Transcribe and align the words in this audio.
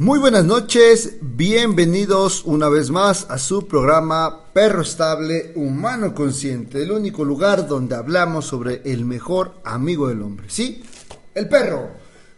Muy 0.00 0.20
buenas 0.20 0.44
noches, 0.44 1.16
bienvenidos 1.20 2.44
una 2.44 2.68
vez 2.68 2.88
más 2.88 3.26
a 3.30 3.36
su 3.36 3.66
programa 3.66 4.44
Perro 4.52 4.82
Estable 4.82 5.50
Humano 5.56 6.14
Consciente, 6.14 6.80
el 6.84 6.92
único 6.92 7.24
lugar 7.24 7.66
donde 7.66 7.96
hablamos 7.96 8.46
sobre 8.46 8.80
el 8.84 9.04
mejor 9.04 9.54
amigo 9.64 10.06
del 10.06 10.22
hombre, 10.22 10.46
¿sí? 10.50 10.84
El 11.34 11.48
perro. 11.48 11.90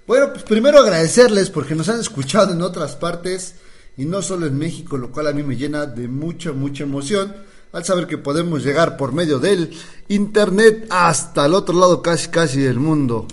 Bueno, 0.06 0.33
pues 0.33 0.42
primero 0.45 0.78
agradecerles 0.78 1.50
porque 1.50 1.74
nos 1.74 1.91
han 1.91 2.00
escuchado 2.00 2.55
en 2.55 2.62
otras 2.62 2.96
partes 2.96 3.56
y 3.98 4.06
no 4.06 4.22
solo 4.22 4.47
en 4.47 4.56
México, 4.56 4.97
lo 4.97 5.12
cual 5.12 5.27
a 5.27 5.34
mí 5.34 5.42
me 5.42 5.56
llena 5.56 5.84
de 5.84 6.08
mucha, 6.08 6.52
mucha 6.52 6.84
emoción 6.84 7.36
al 7.72 7.84
saber 7.84 8.06
que 8.06 8.17
podemos 8.17 8.64
llegar 8.64 8.97
por 8.97 9.12
medio 9.12 9.39
del 9.39 9.77
internet 10.08 10.86
hasta 10.89 11.45
el 11.45 11.52
otro 11.52 11.78
lado 11.78 12.00
casi, 12.00 12.28
casi 12.28 12.62
del 12.62 12.80
mundo. 12.80 13.27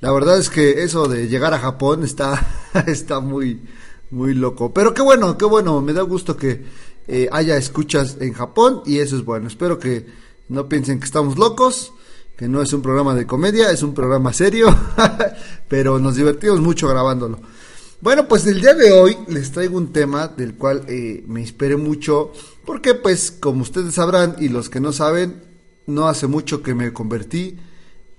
La 0.00 0.12
verdad 0.12 0.38
es 0.38 0.48
que 0.48 0.84
eso 0.84 1.08
de 1.08 1.26
llegar 1.28 1.54
a 1.54 1.58
Japón 1.58 2.04
está, 2.04 2.46
está 2.86 3.20
muy, 3.20 3.60
muy 4.10 4.34
loco. 4.34 4.72
Pero 4.72 4.94
qué 4.94 5.02
bueno, 5.02 5.36
qué 5.36 5.44
bueno. 5.44 5.80
Me 5.80 5.92
da 5.92 6.02
gusto 6.02 6.36
que 6.36 6.62
eh, 7.08 7.28
haya 7.32 7.56
escuchas 7.56 8.18
en 8.20 8.32
Japón 8.32 8.82
y 8.86 8.98
eso 8.98 9.16
es 9.16 9.24
bueno. 9.24 9.48
Espero 9.48 9.78
que 9.78 10.06
no 10.48 10.68
piensen 10.68 11.00
que 11.00 11.06
estamos 11.06 11.36
locos, 11.36 11.92
que 12.36 12.48
no 12.48 12.62
es 12.62 12.72
un 12.72 12.80
programa 12.80 13.14
de 13.14 13.26
comedia, 13.26 13.72
es 13.72 13.82
un 13.82 13.92
programa 13.92 14.32
serio, 14.32 14.68
pero 15.68 15.98
nos 15.98 16.14
divertimos 16.14 16.60
mucho 16.60 16.86
grabándolo. 16.88 17.40
Bueno, 18.00 18.28
pues 18.28 18.46
el 18.46 18.60
día 18.60 18.74
de 18.74 18.92
hoy 18.92 19.16
les 19.26 19.50
traigo 19.50 19.76
un 19.76 19.92
tema 19.92 20.28
del 20.28 20.54
cual 20.54 20.84
eh, 20.86 21.24
me 21.26 21.40
inspiré 21.40 21.76
mucho, 21.76 22.32
porque 22.64 22.94
pues 22.94 23.32
como 23.32 23.62
ustedes 23.62 23.94
sabrán 23.94 24.36
y 24.38 24.48
los 24.48 24.70
que 24.70 24.78
no 24.78 24.92
saben, 24.92 25.42
no 25.86 26.06
hace 26.06 26.28
mucho 26.28 26.62
que 26.62 26.74
me 26.74 26.92
convertí 26.92 27.58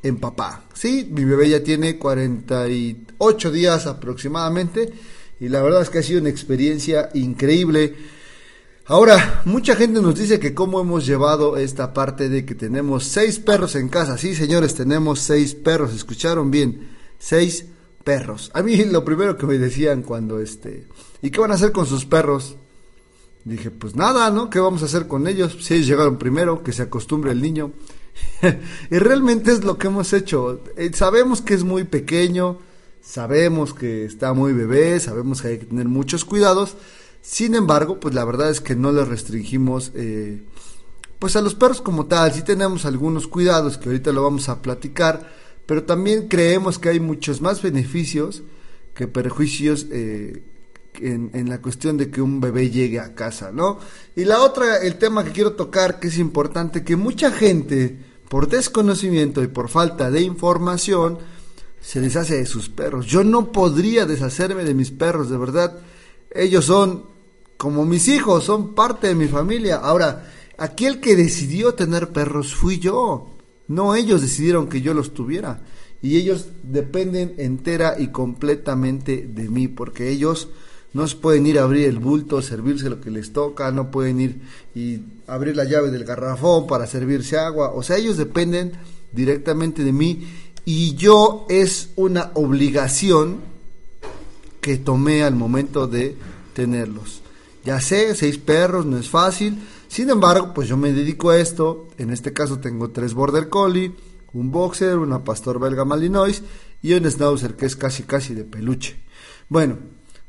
en 0.03 0.17
papá. 0.17 0.65
Sí, 0.73 1.07
mi 1.11 1.23
bebé 1.25 1.49
ya 1.49 1.63
tiene 1.63 1.97
48 1.97 3.51
días 3.51 3.87
aproximadamente 3.87 4.93
y 5.39 5.49
la 5.49 5.61
verdad 5.61 5.81
es 5.81 5.89
que 5.89 5.99
ha 5.99 6.03
sido 6.03 6.21
una 6.21 6.29
experiencia 6.29 7.09
increíble. 7.13 7.95
Ahora, 8.85 9.41
mucha 9.45 9.75
gente 9.75 10.01
nos 10.01 10.17
dice 10.17 10.39
que 10.39 10.53
cómo 10.53 10.81
hemos 10.81 11.05
llevado 11.05 11.57
esta 11.57 11.93
parte 11.93 12.27
de 12.27 12.45
que 12.45 12.55
tenemos 12.55 13.05
seis 13.05 13.39
perros 13.39 13.75
en 13.75 13.87
casa. 13.87 14.17
Sí, 14.17 14.35
señores, 14.35 14.73
tenemos 14.73 15.19
seis 15.19 15.53
perros. 15.53 15.93
¿Escucharon 15.93 16.49
bien? 16.49 16.89
Seis 17.19 17.65
perros. 18.03 18.49
A 18.53 18.63
mí 18.63 18.83
lo 18.85 19.05
primero 19.05 19.37
que 19.37 19.45
me 19.45 19.57
decían 19.57 20.01
cuando 20.01 20.39
este... 20.39 20.87
¿Y 21.21 21.29
qué 21.29 21.39
van 21.39 21.51
a 21.51 21.55
hacer 21.55 21.71
con 21.71 21.85
sus 21.85 22.05
perros? 22.05 22.55
Dije, 23.45 23.71
pues 23.71 23.95
nada, 23.95 24.29
¿no? 24.31 24.49
¿Qué 24.49 24.59
vamos 24.59 24.81
a 24.81 24.85
hacer 24.85 25.07
con 25.07 25.27
ellos? 25.27 25.57
Si 25.61 25.75
ellos 25.75 25.87
llegaron 25.87 26.17
primero, 26.17 26.63
que 26.63 26.73
se 26.73 26.83
acostumbre 26.83 27.31
el 27.31 27.41
niño. 27.41 27.71
y 28.91 28.97
realmente 28.97 29.51
es 29.51 29.63
lo 29.63 29.77
que 29.77 29.87
hemos 29.87 30.13
hecho. 30.13 30.63
Eh, 30.77 30.91
sabemos 30.93 31.41
que 31.41 31.53
es 31.53 31.63
muy 31.63 31.83
pequeño, 31.83 32.59
sabemos 33.01 33.73
que 33.73 34.05
está 34.05 34.33
muy 34.33 34.53
bebé, 34.53 34.99
sabemos 34.99 35.41
que 35.41 35.49
hay 35.49 35.57
que 35.59 35.65
tener 35.65 35.87
muchos 35.87 36.25
cuidados. 36.25 36.77
Sin 37.21 37.55
embargo, 37.55 37.99
pues 37.99 38.15
la 38.15 38.25
verdad 38.25 38.49
es 38.49 38.61
que 38.61 38.75
no 38.75 38.91
le 38.91 39.03
restringimos, 39.03 39.91
eh, 39.93 40.43
pues 41.19 41.35
a 41.35 41.41
los 41.41 41.55
perros 41.55 41.81
como 41.81 42.05
tal. 42.05 42.33
Sí 42.33 42.43
tenemos 42.43 42.85
algunos 42.85 43.27
cuidados 43.27 43.77
que 43.77 43.89
ahorita 43.89 44.11
lo 44.11 44.23
vamos 44.23 44.47
a 44.47 44.61
platicar, 44.61 45.31
pero 45.65 45.83
también 45.83 46.27
creemos 46.27 46.79
que 46.79 46.89
hay 46.89 46.99
muchos 46.99 47.41
más 47.41 47.61
beneficios 47.61 48.43
que 48.93 49.07
perjuicios 49.07 49.87
eh, 49.91 50.43
en, 51.01 51.29
en, 51.33 51.49
la 51.49 51.61
cuestión 51.61 51.97
de 51.97 52.09
que 52.09 52.21
un 52.21 52.41
bebé 52.41 52.69
llegue 52.69 52.99
a 52.99 53.15
casa, 53.15 53.51
¿no? 53.53 53.79
Y 54.15 54.25
la 54.25 54.41
otra, 54.41 54.77
el 54.77 54.97
tema 54.97 55.23
que 55.23 55.31
quiero 55.31 55.53
tocar, 55.53 55.99
que 55.99 56.07
es 56.07 56.17
importante, 56.17 56.83
que 56.83 56.95
mucha 56.95 57.31
gente 57.31 58.08
por 58.29 58.47
desconocimiento 58.47 59.43
y 59.43 59.47
por 59.47 59.69
falta 59.69 60.09
de 60.11 60.21
información, 60.21 61.17
se 61.81 61.99
deshace 61.99 62.37
de 62.37 62.45
sus 62.45 62.69
perros. 62.69 63.05
Yo 63.07 63.23
no 63.23 63.51
podría 63.51 64.05
deshacerme 64.05 64.63
de 64.63 64.73
mis 64.73 64.91
perros, 64.91 65.29
de 65.29 65.37
verdad. 65.37 65.79
Ellos 66.31 66.65
son 66.65 67.03
como 67.57 67.85
mis 67.85 68.07
hijos, 68.07 68.43
son 68.43 68.75
parte 68.75 69.07
de 69.07 69.15
mi 69.15 69.27
familia. 69.27 69.77
Ahora, 69.77 70.31
aquí 70.57 70.85
el 70.85 70.99
que 70.99 71.15
decidió 71.15 71.73
tener 71.73 72.09
perros 72.09 72.53
fui 72.53 72.79
yo. 72.79 73.27
No 73.67 73.95
ellos 73.95 74.21
decidieron 74.21 74.69
que 74.69 74.81
yo 74.81 74.93
los 74.93 75.13
tuviera. 75.13 75.61
Y 76.01 76.17
ellos 76.17 76.47
dependen 76.63 77.35
entera 77.37 77.95
y 77.99 78.07
completamente 78.07 79.27
de 79.27 79.49
mí, 79.49 79.67
porque 79.67 80.09
ellos 80.09 80.49
no 80.93 81.05
pueden 81.21 81.45
ir 81.45 81.59
a 81.59 81.63
abrir 81.63 81.87
el 81.87 81.99
bulto, 81.99 82.41
servirse 82.41 82.89
lo 82.89 82.99
que 82.99 83.11
les 83.11 83.31
toca, 83.31 83.71
no 83.71 83.91
pueden 83.91 84.19
ir 84.19 84.41
y 84.73 84.99
abrir 85.27 85.55
la 85.55 85.65
llave 85.65 85.91
del 85.91 86.03
garrafón 86.03 86.67
para 86.67 86.87
servirse 86.87 87.37
agua. 87.37 87.71
O 87.73 87.83
sea, 87.83 87.97
ellos 87.97 88.17
dependen 88.17 88.71
directamente 89.11 89.83
de 89.83 89.93
mí 89.93 90.27
y 90.65 90.95
yo 90.95 91.45
es 91.49 91.89
una 91.95 92.31
obligación 92.33 93.37
que 94.61 94.77
tomé 94.77 95.23
al 95.23 95.35
momento 95.35 95.87
de 95.87 96.15
tenerlos. 96.53 97.21
Ya 97.63 97.79
sé, 97.81 98.15
seis 98.15 98.37
perros 98.37 98.85
no 98.85 98.97
es 98.97 99.09
fácil, 99.09 99.59
sin 99.87 100.09
embargo, 100.09 100.53
pues 100.53 100.67
yo 100.67 100.77
me 100.77 100.93
dedico 100.93 101.29
a 101.29 101.39
esto. 101.39 101.87
En 101.97 102.11
este 102.11 102.33
caso 102.33 102.59
tengo 102.59 102.91
tres 102.91 103.13
border 103.13 103.49
collie, 103.49 103.93
un 104.33 104.51
boxer, 104.51 104.97
una 104.97 105.23
pastor 105.23 105.59
belga 105.59 105.85
malinois 105.85 106.43
y 106.81 106.93
un 106.93 107.09
schnauzer 107.09 107.55
que 107.55 107.65
es 107.65 107.75
casi 107.75 108.03
casi 108.03 108.33
de 108.33 108.43
peluche. 108.43 108.97
Bueno, 109.49 109.77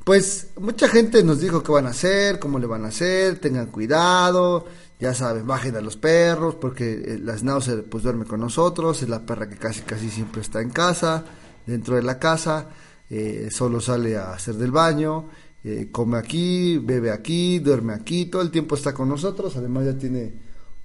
pues 0.05 0.49
mucha 0.59 0.89
gente 0.89 1.23
nos 1.23 1.41
dijo 1.41 1.63
qué 1.63 1.73
van 1.73 1.87
a 1.87 1.91
hacer, 1.91 2.39
cómo 2.39 2.59
le 2.59 2.67
van 2.67 2.85
a 2.85 2.89
hacer, 2.89 3.39
tengan 3.39 3.67
cuidado, 3.67 4.67
ya 4.99 5.15
saben, 5.15 5.47
bajen 5.47 5.77
a 5.77 5.81
los 5.81 5.97
perros, 5.97 6.55
porque 6.55 6.93
eh, 6.93 7.19
la 7.23 7.37
schnauzer 7.37 7.85
pues 7.85 8.03
duerme 8.03 8.25
con 8.25 8.41
nosotros, 8.41 9.03
es 9.03 9.09
la 9.09 9.25
perra 9.25 9.49
que 9.49 9.57
casi 9.57 9.83
casi 9.83 10.09
siempre 10.09 10.41
está 10.41 10.63
en 10.63 10.71
casa, 10.71 11.25
dentro 11.67 11.97
de 11.97 12.03
la 12.03 12.19
casa, 12.19 12.69
eh, 13.11 13.49
solo 13.51 13.81
sale 13.81 14.17
a 14.17 14.33
hacer 14.33 14.55
del 14.55 14.71
baño, 14.71 15.29
eh, 15.65 15.89
come 15.93 16.17
aquí, 16.17 16.79
bebe 16.79 17.11
aquí, 17.11 17.59
duerme 17.59 17.93
aquí, 17.93 18.27
todo 18.27 18.41
el 18.41 18.51
tiempo 18.51 18.77
está 18.77 18.95
con 18.95 19.09
nosotros, 19.09 19.57
además 19.57 19.85
ya 19.85 19.99
tiene 19.99 20.33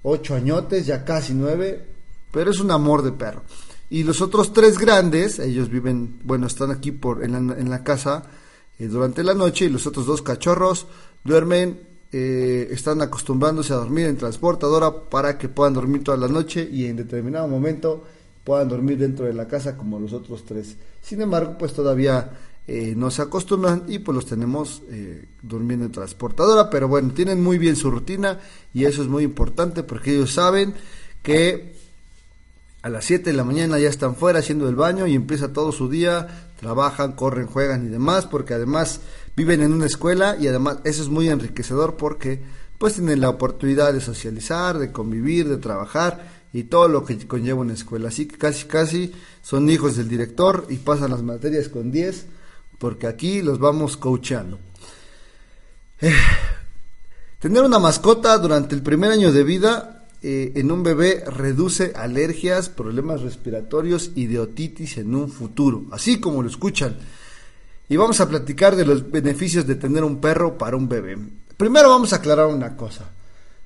ocho 0.04 0.36
añotes, 0.36 0.86
ya 0.86 1.06
casi 1.06 1.34
nueve, 1.34 1.86
pero 2.32 2.52
es 2.52 2.60
un 2.60 2.72
amor 2.72 3.02
de 3.02 3.14
perro. 3.14 3.44
Y 3.90 4.04
los 4.04 4.20
otros 4.20 4.52
tres 4.52 4.78
grandes, 4.78 5.40
ellos 5.40 5.70
viven, 5.70 6.20
bueno, 6.24 6.48
están 6.48 6.72
aquí 6.72 6.92
por 6.92 7.24
en 7.24 7.70
la 7.70 7.84
casa, 7.84 8.24
eh, 8.80 8.88
durante 8.88 9.24
la 9.24 9.34
noche 9.34 9.66
y 9.66 9.70
los 9.70 9.88
otros 9.88 10.06
dos 10.06 10.22
cachorros 10.22 10.88
duermen, 11.24 11.80
eh, 12.12 12.68
están 12.72 13.02
acostumbrándose 13.02 13.74
a 13.74 13.78
dormir 13.78 14.06
en 14.06 14.18
transportadora 14.18 15.10
para 15.10 15.38
que 15.38 15.50
puedan 15.50 15.74
dormir 15.74 16.04
toda 16.04 16.18
la 16.18 16.28
noche 16.28 16.68
y 16.72 16.86
en 16.86 16.96
determinado 16.96 17.48
momento 17.48 18.04
puedan 18.44 18.70
dormir 18.70 18.98
dentro 18.98 19.26
de 19.26 19.34
la 19.34 19.48
casa 19.48 19.76
como 19.76 20.00
los 20.00 20.14
otros 20.14 20.46
tres. 20.46 20.76
Sin 21.02 21.22
embargo, 21.22 21.56
pues 21.58 21.74
todavía 21.74 22.32
eh, 22.68 22.94
no 22.96 23.12
se 23.12 23.22
acostumbran 23.22 23.84
y 23.88 24.00
pues 24.00 24.16
los 24.16 24.26
tenemos 24.26 24.84
durmiendo 25.42 25.86
en 25.86 25.92
transportadora, 25.92 26.70
pero 26.70 26.88
bueno, 26.88 27.12
tienen 27.14 27.44
muy 27.44 27.58
bien 27.58 27.76
su 27.76 27.90
rutina 27.92 28.40
y 28.74 28.86
eso 28.86 29.02
es 29.02 29.08
muy 29.08 29.24
importante 29.24 29.84
porque 29.84 30.16
ellos 30.16 30.34
saben 30.34 30.74
que 31.24 31.76
a 32.86 32.90
las 32.90 33.04
7 33.06 33.32
de 33.32 33.36
la 33.36 33.44
mañana 33.44 33.80
ya 33.80 33.90
están 33.90 34.16
fuera 34.16 34.38
haciendo 34.38 34.70
el 34.70 34.76
baño 34.76 35.08
y 35.08 35.16
empieza 35.16 35.52
todo 35.52 35.72
su 35.72 35.90
día, 35.90 36.45
trabajan, 36.60 37.14
corren, 37.14 37.48
juegan 37.48 37.86
y 37.86 37.90
demás, 37.90 38.26
porque 38.26 38.54
además 38.54 39.02
viven 39.36 39.62
en 39.62 39.74
una 39.74 39.86
escuela 39.86 40.38
y 40.40 40.48
además 40.48 40.78
eso 40.84 41.02
es 41.04 41.10
muy 41.10 41.30
enriquecedor 41.30 41.98
porque 41.98 42.42
pues 42.78 42.96
tienen 42.96 43.22
la 43.22 43.30
oportunidad 43.30 43.94
de 43.94 44.02
socializar, 44.02 44.78
de 44.78 44.92
convivir, 44.92 45.48
de 45.48 45.58
trabajar 45.58 46.28
y 46.54 46.64
todo 46.64 46.88
lo 46.88 47.04
que 47.04 47.28
conlleva 47.28 47.62
una 47.62 47.74
escuela. 47.74 48.10
Así 48.10 48.28
que 48.28 48.38
casi 48.38 48.66
casi 48.66 49.14
son 49.42 49.70
hijos 49.70 49.98
del 49.98 50.08
director 50.08 50.66
y 50.70 50.78
pasan 50.78 51.12
las 51.12 51.22
materias 51.22 51.70
con 51.70 51.92
10 51.92 52.26
porque 52.78 53.08
aquí 53.08 53.42
los 53.42 53.60
vamos 53.60 53.98
coachando. 53.98 54.60
Eh, 56.02 56.14
tener 57.40 57.64
una 57.64 57.80
mascota 57.80 58.38
durante 58.38 58.76
el 58.76 58.82
primer 58.82 59.12
año 59.12 59.32
de 59.32 59.44
vida 59.44 59.95
eh, 60.28 60.54
en 60.56 60.72
un 60.72 60.82
bebé 60.82 61.24
reduce 61.28 61.94
alergias, 61.96 62.70
problemas 62.70 63.22
respiratorios 63.22 64.10
y 64.16 64.26
de 64.26 64.40
otitis 64.40 64.98
en 64.98 65.14
un 65.14 65.30
futuro, 65.30 65.86
así 65.92 66.20
como 66.20 66.42
lo 66.42 66.50
escuchan. 66.50 66.98
Y 67.88 67.96
vamos 67.96 68.20
a 68.20 68.28
platicar 68.28 68.76
de 68.76 68.86
los 68.86 69.12
beneficios 69.12 69.68
de 69.68 69.76
tener 69.76 70.04
un 70.04 70.20
perro 70.20 70.58
para 70.58 70.78
un 70.78 70.90
bebé. 70.90 71.16
Primero 71.56 71.90
vamos 71.90 72.12
a 72.12 72.16
aclarar 72.16 72.48
una 72.48 72.76
cosa. 72.76 73.12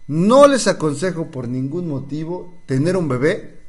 No 0.07 0.49
les 0.49 0.67
aconsejo 0.67 1.31
por 1.31 1.47
ningún 1.47 1.87
motivo 1.87 2.61
tener 2.65 2.97
un 2.97 3.07
bebé. 3.07 3.59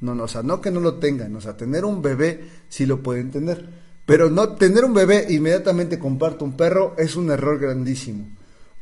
No, 0.00 0.16
no, 0.16 0.26
no 0.42 0.60
que 0.60 0.72
no 0.72 0.80
lo 0.80 0.94
tengan, 0.94 1.36
o 1.36 1.40
sea, 1.40 1.56
tener 1.56 1.84
un 1.84 2.02
bebé 2.02 2.42
si 2.68 2.86
lo 2.86 3.04
pueden 3.04 3.30
tener. 3.30 3.68
Pero 4.04 4.30
no 4.30 4.56
tener 4.56 4.84
un 4.84 4.94
bebé 4.94 5.28
inmediatamente 5.30 5.96
comparto 5.96 6.44
un 6.44 6.56
perro 6.56 6.96
es 6.98 7.14
un 7.14 7.30
error 7.30 7.60
grandísimo. 7.60 8.26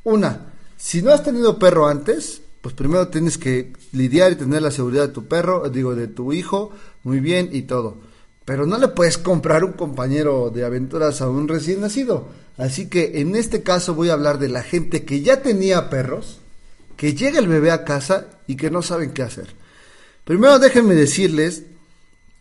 Una, 0.05 0.55
si 0.79 1.03
no 1.03 1.13
has 1.13 1.23
tenido 1.23 1.59
perro 1.59 1.89
antes, 1.89 2.41
pues 2.65 2.75
primero 2.75 3.09
tienes 3.09 3.37
que 3.37 3.75
lidiar 3.93 4.33
y 4.33 4.37
tener 4.37 4.63
la 4.63 4.71
seguridad 4.71 5.09
de 5.09 5.13
tu 5.13 5.27
perro, 5.27 5.69
digo, 5.69 5.95
de 5.95 6.09
tu 6.09 6.33
hijo, 6.33 6.73
muy 7.03 7.21
bien 7.21 7.51
y 7.53 7.65
todo. 7.65 7.99
Pero 8.47 8.65
no 8.65 8.79
le 8.79 8.89
puedes 8.89 9.19
comprar 9.19 9.65
un 9.65 9.73
compañero 9.73 10.49
de 10.49 10.65
aventuras 10.65 11.21
a 11.21 11.29
un 11.29 11.47
recién 11.47 11.83
nacido. 11.83 12.27
Así 12.57 12.89
que 12.89 13.21
en 13.21 13.37
este 13.37 13.63
caso 13.63 13.95
voy 13.95 14.09
a 14.09 14.15
hablar 14.15 14.39
de 14.39 14.49
la 14.49 14.63
gente 14.63 15.05
que 15.05 15.21
ya 15.21 15.43
tenía 15.43 15.91
perros, 15.91 16.39
que 16.97 17.13
llega 17.13 17.39
el 17.39 17.49
bebé 17.49 17.71
a 17.71 17.85
casa 17.85 18.29
y 18.47 18.57
que 18.57 18.71
no 18.71 18.81
saben 18.81 19.13
qué 19.13 19.21
hacer. 19.21 19.49
Primero 20.25 20.59
déjenme 20.59 20.95
decirles 20.95 21.65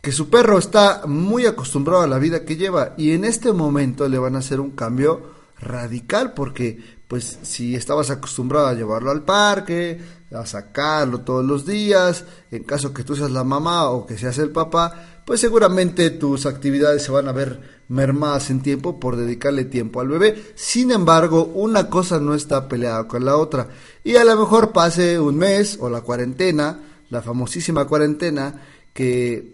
que 0.00 0.10
su 0.10 0.30
perro 0.30 0.56
está 0.56 1.02
muy 1.06 1.44
acostumbrado 1.44 2.00
a 2.00 2.08
la 2.08 2.18
vida 2.18 2.46
que 2.46 2.56
lleva 2.56 2.94
y 2.96 3.10
en 3.10 3.26
este 3.26 3.52
momento 3.52 4.08
le 4.08 4.16
van 4.16 4.36
a 4.36 4.38
hacer 4.38 4.58
un 4.58 4.70
cambio 4.70 5.34
radical 5.60 6.32
porque 6.32 6.80
pues 7.08 7.38
si 7.42 7.74
estabas 7.74 8.10
acostumbrado 8.10 8.66
a 8.66 8.74
llevarlo 8.74 9.10
al 9.10 9.22
parque, 9.22 10.00
a 10.32 10.46
sacarlo 10.46 11.20
todos 11.20 11.44
los 11.44 11.66
días, 11.66 12.24
en 12.50 12.64
caso 12.64 12.92
que 12.92 13.04
tú 13.04 13.14
seas 13.14 13.30
la 13.30 13.44
mamá 13.44 13.88
o 13.90 14.06
que 14.06 14.18
seas 14.18 14.38
el 14.38 14.50
papá, 14.50 15.22
pues 15.24 15.40
seguramente 15.40 16.10
tus 16.10 16.46
actividades 16.46 17.02
se 17.02 17.12
van 17.12 17.28
a 17.28 17.32
ver 17.32 17.74
mermadas 17.88 18.50
en 18.50 18.62
tiempo 18.62 18.98
por 18.98 19.16
dedicarle 19.16 19.64
tiempo 19.64 20.00
al 20.00 20.08
bebé. 20.08 20.52
Sin 20.54 20.90
embargo, 20.90 21.44
una 21.54 21.88
cosa 21.88 22.18
no 22.18 22.34
está 22.34 22.68
peleada 22.68 23.06
con 23.06 23.24
la 23.24 23.36
otra. 23.36 23.68
Y 24.02 24.16
a 24.16 24.24
lo 24.24 24.36
mejor 24.36 24.72
pase 24.72 25.20
un 25.20 25.36
mes 25.36 25.78
o 25.80 25.88
la 25.88 26.00
cuarentena, 26.00 26.80
la 27.10 27.22
famosísima 27.22 27.86
cuarentena, 27.86 28.62
que 28.92 29.53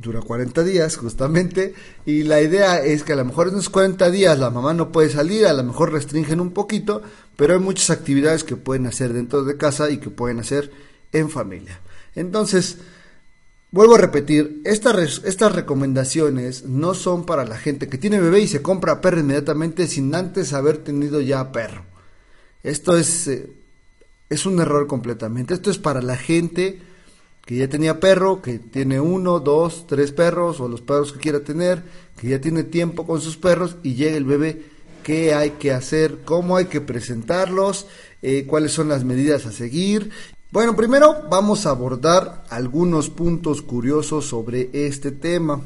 dura 0.00 0.20
40 0.20 0.62
días 0.62 0.96
justamente 0.96 1.74
y 2.06 2.22
la 2.22 2.40
idea 2.40 2.82
es 2.82 3.02
que 3.02 3.12
a 3.12 3.16
lo 3.16 3.24
mejor 3.24 3.48
en 3.48 3.54
esos 3.54 3.68
40 3.68 4.10
días 4.10 4.38
la 4.38 4.50
mamá 4.50 4.72
no 4.72 4.92
puede 4.92 5.10
salir, 5.10 5.46
a 5.46 5.52
lo 5.52 5.64
mejor 5.64 5.92
restringen 5.92 6.40
un 6.40 6.52
poquito, 6.52 7.02
pero 7.36 7.54
hay 7.54 7.60
muchas 7.60 7.90
actividades 7.90 8.44
que 8.44 8.56
pueden 8.56 8.86
hacer 8.86 9.12
dentro 9.12 9.44
de 9.44 9.56
casa 9.56 9.90
y 9.90 9.98
que 9.98 10.10
pueden 10.10 10.38
hacer 10.38 10.70
en 11.12 11.30
familia. 11.30 11.80
Entonces, 12.14 12.78
vuelvo 13.70 13.96
a 13.96 13.98
repetir, 13.98 14.60
estas, 14.64 15.22
estas 15.24 15.52
recomendaciones 15.52 16.64
no 16.64 16.94
son 16.94 17.26
para 17.26 17.44
la 17.44 17.58
gente 17.58 17.88
que 17.88 17.98
tiene 17.98 18.20
bebé 18.20 18.40
y 18.40 18.48
se 18.48 18.62
compra 18.62 19.00
perro 19.00 19.20
inmediatamente 19.20 19.86
sin 19.88 20.14
antes 20.14 20.52
haber 20.52 20.78
tenido 20.78 21.20
ya 21.20 21.50
perro. 21.50 21.82
Esto 22.62 22.96
es, 22.96 23.28
eh, 23.28 23.50
es 24.30 24.46
un 24.46 24.60
error 24.60 24.86
completamente. 24.86 25.54
Esto 25.54 25.70
es 25.70 25.78
para 25.78 26.02
la 26.02 26.16
gente 26.16 26.80
que 27.48 27.56
ya 27.56 27.66
tenía 27.66 27.98
perro, 27.98 28.42
que 28.42 28.58
tiene 28.58 29.00
uno, 29.00 29.40
dos, 29.40 29.86
tres 29.86 30.12
perros 30.12 30.60
o 30.60 30.68
los 30.68 30.82
perros 30.82 31.14
que 31.14 31.18
quiera 31.18 31.40
tener, 31.40 31.82
que 32.20 32.28
ya 32.28 32.42
tiene 32.42 32.62
tiempo 32.62 33.06
con 33.06 33.22
sus 33.22 33.38
perros 33.38 33.76
y 33.82 33.94
llega 33.94 34.18
el 34.18 34.26
bebé, 34.26 34.66
qué 35.02 35.32
hay 35.32 35.52
que 35.52 35.72
hacer, 35.72 36.18
cómo 36.26 36.58
hay 36.58 36.66
que 36.66 36.82
presentarlos, 36.82 37.86
eh, 38.20 38.44
cuáles 38.46 38.72
son 38.72 38.90
las 38.90 39.02
medidas 39.02 39.46
a 39.46 39.52
seguir. 39.52 40.10
Bueno, 40.50 40.76
primero 40.76 41.22
vamos 41.30 41.64
a 41.64 41.70
abordar 41.70 42.44
algunos 42.50 43.08
puntos 43.08 43.62
curiosos 43.62 44.26
sobre 44.26 44.68
este 44.86 45.10
tema. 45.10 45.62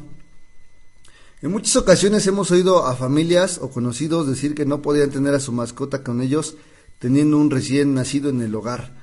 En 1.40 1.50
muchas 1.50 1.74
ocasiones 1.74 2.24
hemos 2.28 2.52
oído 2.52 2.86
a 2.86 2.94
familias 2.94 3.58
o 3.60 3.70
conocidos 3.70 4.28
decir 4.28 4.54
que 4.54 4.66
no 4.66 4.82
podían 4.82 5.10
tener 5.10 5.34
a 5.34 5.40
su 5.40 5.50
mascota 5.50 6.04
con 6.04 6.22
ellos 6.22 6.54
teniendo 7.00 7.38
un 7.38 7.50
recién 7.50 7.92
nacido 7.92 8.30
en 8.30 8.40
el 8.40 8.54
hogar. 8.54 9.01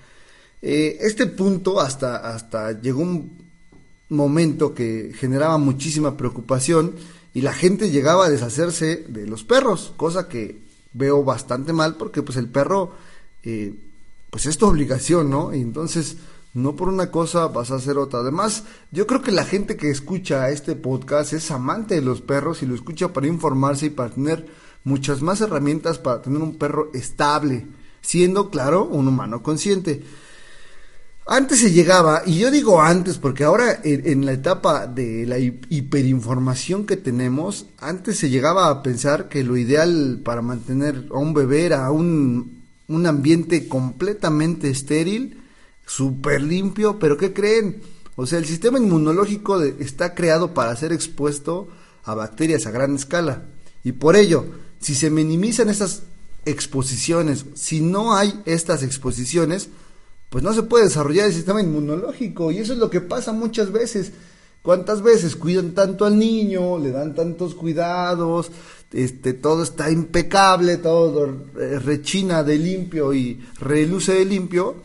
Eh, 0.62 0.98
este 1.02 1.28
punto 1.28 1.80
hasta, 1.80 2.18
hasta 2.18 2.80
llegó 2.80 3.02
un 3.02 3.38
momento 4.10 4.74
que 4.74 5.12
generaba 5.16 5.58
muchísima 5.58 6.18
preocupación 6.18 6.96
y 7.34 7.42
la 7.42 7.54
gente 7.54 7.92
llegaba 7.92 8.26
a 8.26 8.30
deshacerse 8.30 9.06
de 9.08 9.28
los 9.28 9.44
perros, 9.44 9.94
cosa 9.96 10.28
que 10.28 10.62
veo 10.94 11.24
bastante 11.24 11.74
mal 11.74 11.96
porque 11.96 12.24
pues 12.24 12.38
el 12.38 12.48
perro 12.48 12.92
eh, 13.44 13.74
pues 14.30 14.46
es 14.46 14.58
tu 14.58 14.66
obligación, 14.66 15.30
¿no? 15.30 15.54
Y 15.54 15.62
entonces 15.62 16.18
no 16.54 16.76
por 16.76 16.90
una 16.90 17.12
cosa 17.12 17.48
vas 17.48 17.72
a 17.72 17.76
hacer 17.76 17.98
otra. 17.98 18.20
Además, 18.20 18.64
yo 18.92 19.08
creo 19.08 19.22
que 19.22 19.32
la 19.32 19.46
gente 19.46 19.78
que 19.78 19.90
escucha 19.90 20.50
este 20.50 20.76
podcast 20.76 21.34
es 21.34 21.52
amante 21.52 21.96
de 21.96 22.02
los 22.02 22.22
perros 22.22 22.62
y 22.62 22.66
lo 22.66 22.76
escucha 22.76 23.14
para 23.14 23.28
informarse 23.28 23.88
y 23.88 23.92
para 23.92 24.10
tener 24.10 24.48
muchas 24.84 25.22
más 25.22 25.42
herramientas 25.42 26.00
para 26.00 26.22
tener 26.22 26.42
un 26.42 26.58
perro 26.58 26.90
estable, 26.94 27.68
siendo, 28.02 28.50
claro, 28.50 28.86
un 28.86 29.08
humano 29.08 29.44
consciente. 29.44 30.04
Antes 31.32 31.60
se 31.60 31.72
llegaba, 31.72 32.24
y 32.26 32.40
yo 32.40 32.50
digo 32.50 32.82
antes 32.82 33.20
porque 33.20 33.44
ahora 33.44 33.82
en, 33.84 34.26
la 34.26 34.32
etapa 34.32 34.88
de 34.88 35.28
la 35.28 35.38
hiperinformación 35.38 36.88
que 36.88 36.98
tenemos, 36.98 37.68
antes 37.78 38.18
se 38.18 38.32
llegaba 38.32 38.68
a 38.68 38.82
pensar 38.82 39.30
que 39.30 39.44
lo 39.44 39.56
ideal 39.56 40.22
para 40.26 40.42
mantener 40.42 41.06
a 41.14 41.20
un 41.20 41.36
bebé 41.36 41.66
era 41.66 41.92
un, 41.92 42.64
un 42.88 43.06
ambiente 43.06 43.68
completamente 43.68 44.72
estéril, 44.72 45.44
súper 45.86 46.42
limpio, 46.42 46.98
pero 46.98 47.16
¿qué 47.16 47.32
creen? 47.32 47.80
O 48.16 48.26
sea, 48.26 48.40
el 48.40 48.46
sistema 48.46 48.80
inmunológico 48.80 49.62
está 49.62 50.16
creado 50.16 50.56
para 50.56 50.76
ser 50.76 50.94
expuesto 50.94 51.68
a 52.06 52.16
bacterias 52.16 52.66
a 52.66 52.72
gran 52.72 52.96
escala. 52.96 53.44
Y 53.84 53.92
por 53.92 54.16
ello, 54.16 54.48
si 54.80 54.96
se 54.96 55.12
minimizan 55.12 55.70
estas 55.70 56.02
exposiciones, 56.46 57.46
si 57.54 57.82
no 57.82 58.16
hay 58.16 58.42
estas 58.48 58.82
exposiciones, 58.82 59.70
pues 60.30 60.44
no 60.44 60.54
se 60.54 60.64
puede 60.64 60.86
desarrollar 60.86 61.28
el 61.28 61.34
sistema 61.34 61.62
inmunológico. 61.62 62.52
Y 62.52 62.60
eso 62.60 62.74
es 62.74 62.80
lo 62.80 62.90
que 62.90 63.02
pasa 63.02 63.32
muchas 63.34 63.72
veces. 63.72 64.12
¿Cuántas 64.62 65.02
veces 65.02 65.36
cuidan 65.36 65.72
tanto 65.72 66.06
al 66.06 66.20
niño, 66.20 66.78
le 66.80 66.92
dan 66.92 67.16
tantos 67.16 67.56
cuidados, 67.56 68.52
este, 68.92 69.34
todo 69.34 69.64
está 69.64 69.90
impecable, 69.90 70.78
todo 70.78 71.28
eh, 71.60 71.80
rechina 71.80 72.44
de 72.44 72.58
limpio 72.58 73.14
y 73.14 73.40
reluce 73.60 74.14
de 74.14 74.26
limpio, 74.26 74.76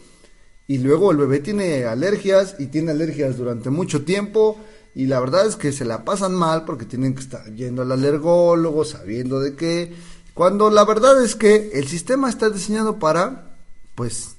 y 0.69 0.79
luego 0.79 1.11
el 1.11 1.17
bebé 1.17 1.41
tiene 1.41 1.85
alergias 1.85 2.57
y 2.59 2.67
tiene 2.67 2.93
alergias 2.93 3.37
durante 3.37 3.71
mucho 3.71 4.05
tiempo, 4.05 4.59
y 4.95 5.07
la 5.07 5.21
verdad 5.21 5.47
es 5.47 5.57
que 5.57 5.73
se 5.73 5.85
la 5.85 6.05
pasan 6.05 6.35
mal 6.35 6.65
porque 6.65 6.85
tienen 6.85 7.15
que 7.15 7.23
estar 7.23 7.53
yendo 7.55 7.83
al 7.83 7.93
alergólogo, 7.93 8.85
sabiendo 8.85 9.41
de 9.41 9.57
qué, 9.57 9.93
cuando 10.35 10.71
la 10.71 10.85
verdad 10.85 11.23
es 11.23 11.35
que 11.35 11.73
el 11.75 11.89
sistema 11.89 12.29
está 12.29 12.51
diseñado 12.51 12.99
para, 12.99 13.57
pues, 13.95 14.34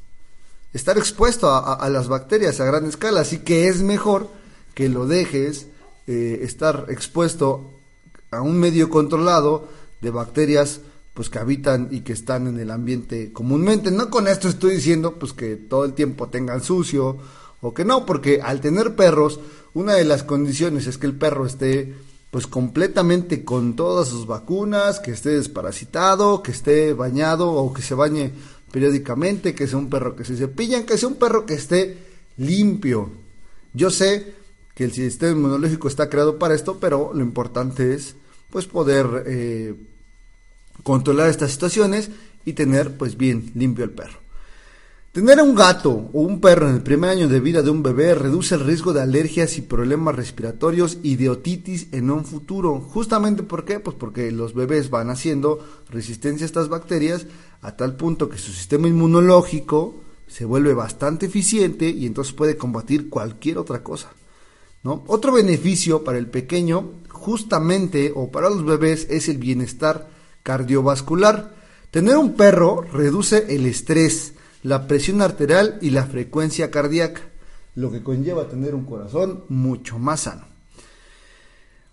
estar 0.75 0.97
expuesto 0.97 1.49
a, 1.49 1.87
las 1.89 2.09
bacterias 2.09 2.59
a 2.59 2.65
gran 2.65 2.85
escala, 2.85 3.21
así 3.21 3.39
que 3.39 3.69
es 3.69 3.81
mejor 3.81 4.29
que 4.73 4.89
lo 4.89 5.07
dejes 5.07 5.67
eh, 6.05 6.39
estar 6.43 6.87
expuesto 6.89 7.71
a 8.29 8.41
un 8.41 8.59
medio 8.59 8.89
controlado 8.89 9.69
de 10.01 10.09
bacterias 10.09 10.81
pues 11.13 11.29
que 11.29 11.39
habitan 11.39 11.87
y 11.91 12.01
que 12.01 12.11
están 12.11 12.47
en 12.47 12.59
el 12.59 12.71
ambiente 12.71 13.31
comúnmente. 13.31 13.89
No 13.89 14.09
con 14.09 14.27
esto 14.27 14.49
estoy 14.49 14.75
diciendo 14.75 15.13
pues 15.17 15.31
que 15.31 15.55
todo 15.55 15.85
el 15.85 15.93
tiempo 15.93 16.27
tengan 16.27 16.61
sucio 16.61 17.19
o 17.61 17.73
que 17.73 17.85
no, 17.85 18.05
porque 18.05 18.41
al 18.41 18.59
tener 18.59 18.97
perros, 18.97 19.39
una 19.73 19.93
de 19.93 20.03
las 20.03 20.23
condiciones 20.23 20.87
es 20.87 20.97
que 20.97 21.07
el 21.07 21.15
perro 21.15 21.45
esté 21.45 21.95
pues 22.31 22.47
completamente 22.47 23.45
con 23.45 23.77
todas 23.77 24.09
sus 24.09 24.27
vacunas, 24.27 24.99
que 24.99 25.11
esté 25.11 25.29
desparasitado, 25.29 26.43
que 26.43 26.51
esté 26.51 26.91
bañado 26.91 27.49
o 27.49 27.71
que 27.71 27.81
se 27.81 27.95
bañe 27.95 28.33
periódicamente, 28.75 29.55
que 29.55 29.67
sea 29.67 29.77
un 29.77 29.89
perro 29.89 30.17
que 30.17 30.25
se 30.25 30.35
cepilla, 30.35 30.85
que 30.85 30.97
sea 30.97 31.07
un 31.07 31.15
perro 31.15 31.45
que 31.45 31.53
esté 31.53 31.97
limpio. 32.35 33.09
Yo 33.73 33.89
sé 33.89 34.33
que 34.73 34.83
el 34.83 34.91
sistema 34.91 35.31
inmunológico 35.31 35.87
está 35.87 36.09
creado 36.09 36.37
para 36.37 36.55
esto, 36.55 36.77
pero 36.77 37.13
lo 37.13 37.23
importante 37.23 37.93
es 37.93 38.17
pues 38.49 38.65
poder 38.65 39.23
eh, 39.27 39.75
controlar 40.83 41.29
estas 41.29 41.53
situaciones 41.53 42.09
y 42.43 42.51
tener 42.51 42.97
pues 42.97 43.15
bien 43.15 43.49
limpio 43.55 43.85
el 43.85 43.91
perro. 43.91 44.19
Tener 45.15 45.41
un 45.41 45.55
gato 45.55 46.09
o 46.11 46.19
un 46.19 46.41
perro 46.41 46.67
en 46.67 46.75
el 46.75 46.83
primer 46.83 47.09
año 47.09 47.29
de 47.29 47.39
vida 47.39 47.61
de 47.61 47.69
un 47.69 47.81
bebé 47.81 48.15
reduce 48.15 48.53
el 48.53 48.65
riesgo 48.65 48.91
de 48.91 49.01
alergias 49.01 49.57
y 49.57 49.61
problemas 49.61 50.13
respiratorios 50.13 50.97
y 51.03 51.15
de 51.15 51.29
otitis 51.29 51.87
en 51.93 52.11
un 52.11 52.25
futuro. 52.25 52.81
Justamente 52.81 53.41
¿por 53.41 53.63
qué? 53.63 53.79
Pues 53.79 53.95
porque 53.95 54.29
los 54.33 54.53
bebés 54.53 54.89
van 54.89 55.09
haciendo 55.09 55.65
resistencia 55.89 56.43
a 56.43 56.47
estas 56.47 56.67
bacterias 56.67 57.27
a 57.61 57.77
tal 57.77 57.95
punto 57.95 58.27
que 58.27 58.37
su 58.37 58.51
sistema 58.51 58.89
inmunológico 58.89 60.01
se 60.27 60.43
vuelve 60.43 60.73
bastante 60.73 61.27
eficiente 61.27 61.87
y 61.87 62.07
entonces 62.07 62.33
puede 62.33 62.57
combatir 62.57 63.07
cualquier 63.07 63.57
otra 63.57 63.83
cosa. 63.83 64.11
¿no? 64.83 65.05
Otro 65.07 65.31
beneficio 65.31 66.03
para 66.03 66.17
el 66.17 66.27
pequeño, 66.27 66.91
justamente, 67.07 68.11
o 68.13 68.31
para 68.31 68.49
los 68.49 68.65
bebés, 68.65 69.07
es 69.09 69.29
el 69.29 69.37
bienestar 69.37 70.09
cardiovascular. 70.43 71.55
Tener 71.89 72.17
un 72.17 72.33
perro 72.33 72.81
reduce 72.81 73.55
el 73.55 73.65
estrés, 73.65 74.33
la 74.65 74.87
presión 74.87 75.21
arterial 75.21 75.77
y 75.79 75.91
la 75.91 76.07
frecuencia 76.07 76.71
cardíaca, 76.71 77.21
lo 77.75 77.91
que 77.91 78.01
conlleva 78.01 78.49
tener 78.49 78.73
un 78.73 78.85
corazón 78.85 79.43
mucho 79.47 79.99
más 79.99 80.21
sano. 80.21 80.43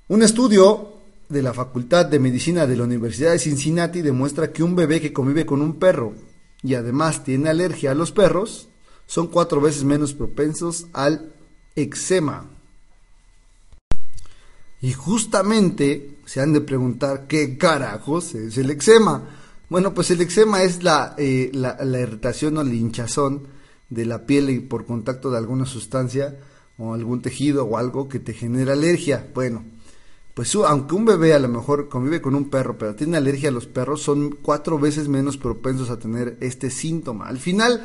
Un 0.08 0.22
estudio 0.22 0.94
de 1.28 1.42
la 1.42 1.52
Facultad 1.52 2.06
de 2.06 2.18
Medicina 2.18 2.66
de 2.66 2.76
la 2.76 2.84
Universidad 2.84 3.32
de 3.32 3.38
Cincinnati 3.38 4.00
demuestra 4.00 4.52
que 4.52 4.62
un 4.62 4.74
bebé 4.74 5.02
que 5.02 5.12
convive 5.12 5.44
con 5.44 5.60
un 5.60 5.78
perro 5.78 6.14
y 6.62 6.74
además 6.74 7.24
tiene 7.24 7.50
alergia 7.50 7.90
a 7.90 7.94
los 7.94 8.10
perros 8.10 8.68
son 9.06 9.26
cuatro 9.26 9.60
veces 9.60 9.84
menos 9.84 10.14
propensos 10.14 10.86
al 10.94 11.30
eczema. 11.76 12.46
Y 14.80 14.94
justamente 14.94 16.20
se 16.24 16.40
han 16.40 16.54
de 16.54 16.62
preguntar 16.62 17.26
qué 17.26 17.58
carajos 17.58 18.34
es 18.34 18.56
el 18.56 18.70
eczema. 18.70 19.41
Bueno, 19.72 19.94
pues 19.94 20.10
el 20.10 20.20
eczema 20.20 20.64
es 20.64 20.82
la, 20.82 21.14
eh, 21.16 21.50
la, 21.54 21.98
irritación 21.98 22.58
o 22.58 22.62
la 22.62 22.74
hinchazón 22.74 23.46
de 23.88 24.04
la 24.04 24.26
piel 24.26 24.50
y 24.50 24.60
por 24.60 24.84
contacto 24.84 25.30
de 25.30 25.38
alguna 25.38 25.64
sustancia 25.64 26.36
o 26.76 26.92
algún 26.92 27.22
tejido 27.22 27.64
o 27.64 27.78
algo 27.78 28.06
que 28.06 28.20
te 28.20 28.34
genera 28.34 28.74
alergia. 28.74 29.26
Bueno, 29.32 29.64
pues 30.34 30.54
aunque 30.56 30.94
un 30.94 31.06
bebé 31.06 31.32
a 31.32 31.38
lo 31.38 31.48
mejor 31.48 31.88
convive 31.88 32.20
con 32.20 32.34
un 32.34 32.50
perro, 32.50 32.76
pero 32.76 32.94
tiene 32.94 33.16
alergia 33.16 33.48
a 33.48 33.52
los 33.52 33.64
perros, 33.64 34.02
son 34.02 34.36
cuatro 34.42 34.78
veces 34.78 35.08
menos 35.08 35.38
propensos 35.38 35.88
a 35.88 35.98
tener 35.98 36.36
este 36.42 36.68
síntoma. 36.68 37.26
Al 37.26 37.38
final 37.38 37.82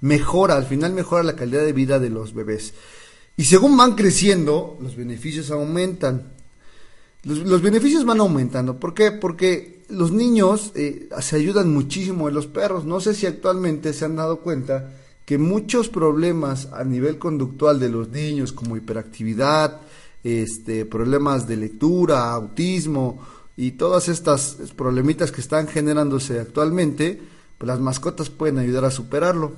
mejora, 0.00 0.56
al 0.56 0.64
final 0.64 0.94
mejora 0.94 1.22
la 1.22 1.36
calidad 1.36 1.64
de 1.64 1.72
vida 1.72 2.00
de 2.00 2.10
los 2.10 2.34
bebés. 2.34 2.74
Y 3.36 3.44
según 3.44 3.76
van 3.76 3.94
creciendo, 3.94 4.76
los 4.80 4.96
beneficios 4.96 5.52
aumentan. 5.52 6.32
Los, 7.22 7.62
beneficios 7.62 8.04
van 8.04 8.18
aumentando. 8.18 8.80
¿Por 8.80 8.94
qué? 8.94 9.12
Porque 9.12 9.73
los 9.88 10.12
niños 10.12 10.72
eh, 10.74 11.08
se 11.20 11.36
ayudan 11.36 11.72
muchísimo 11.72 12.26
de 12.26 12.32
los 12.32 12.46
perros. 12.46 12.84
No 12.84 13.00
sé 13.00 13.14
si 13.14 13.26
actualmente 13.26 13.92
se 13.92 14.04
han 14.04 14.16
dado 14.16 14.40
cuenta 14.40 14.90
que 15.24 15.38
muchos 15.38 15.88
problemas 15.88 16.68
a 16.72 16.84
nivel 16.84 17.18
conductual 17.18 17.80
de 17.80 17.88
los 17.88 18.08
niños, 18.10 18.52
como 18.52 18.76
hiperactividad, 18.76 19.80
este, 20.22 20.84
problemas 20.84 21.48
de 21.48 21.56
lectura, 21.56 22.32
autismo 22.32 23.22
y 23.56 23.72
todas 23.72 24.08
estas 24.08 24.56
problemitas 24.76 25.32
que 25.32 25.40
están 25.40 25.68
generándose 25.68 26.40
actualmente, 26.40 27.20
pues 27.56 27.66
las 27.66 27.80
mascotas 27.80 28.30
pueden 28.30 28.58
ayudar 28.58 28.84
a 28.84 28.90
superarlo. 28.90 29.52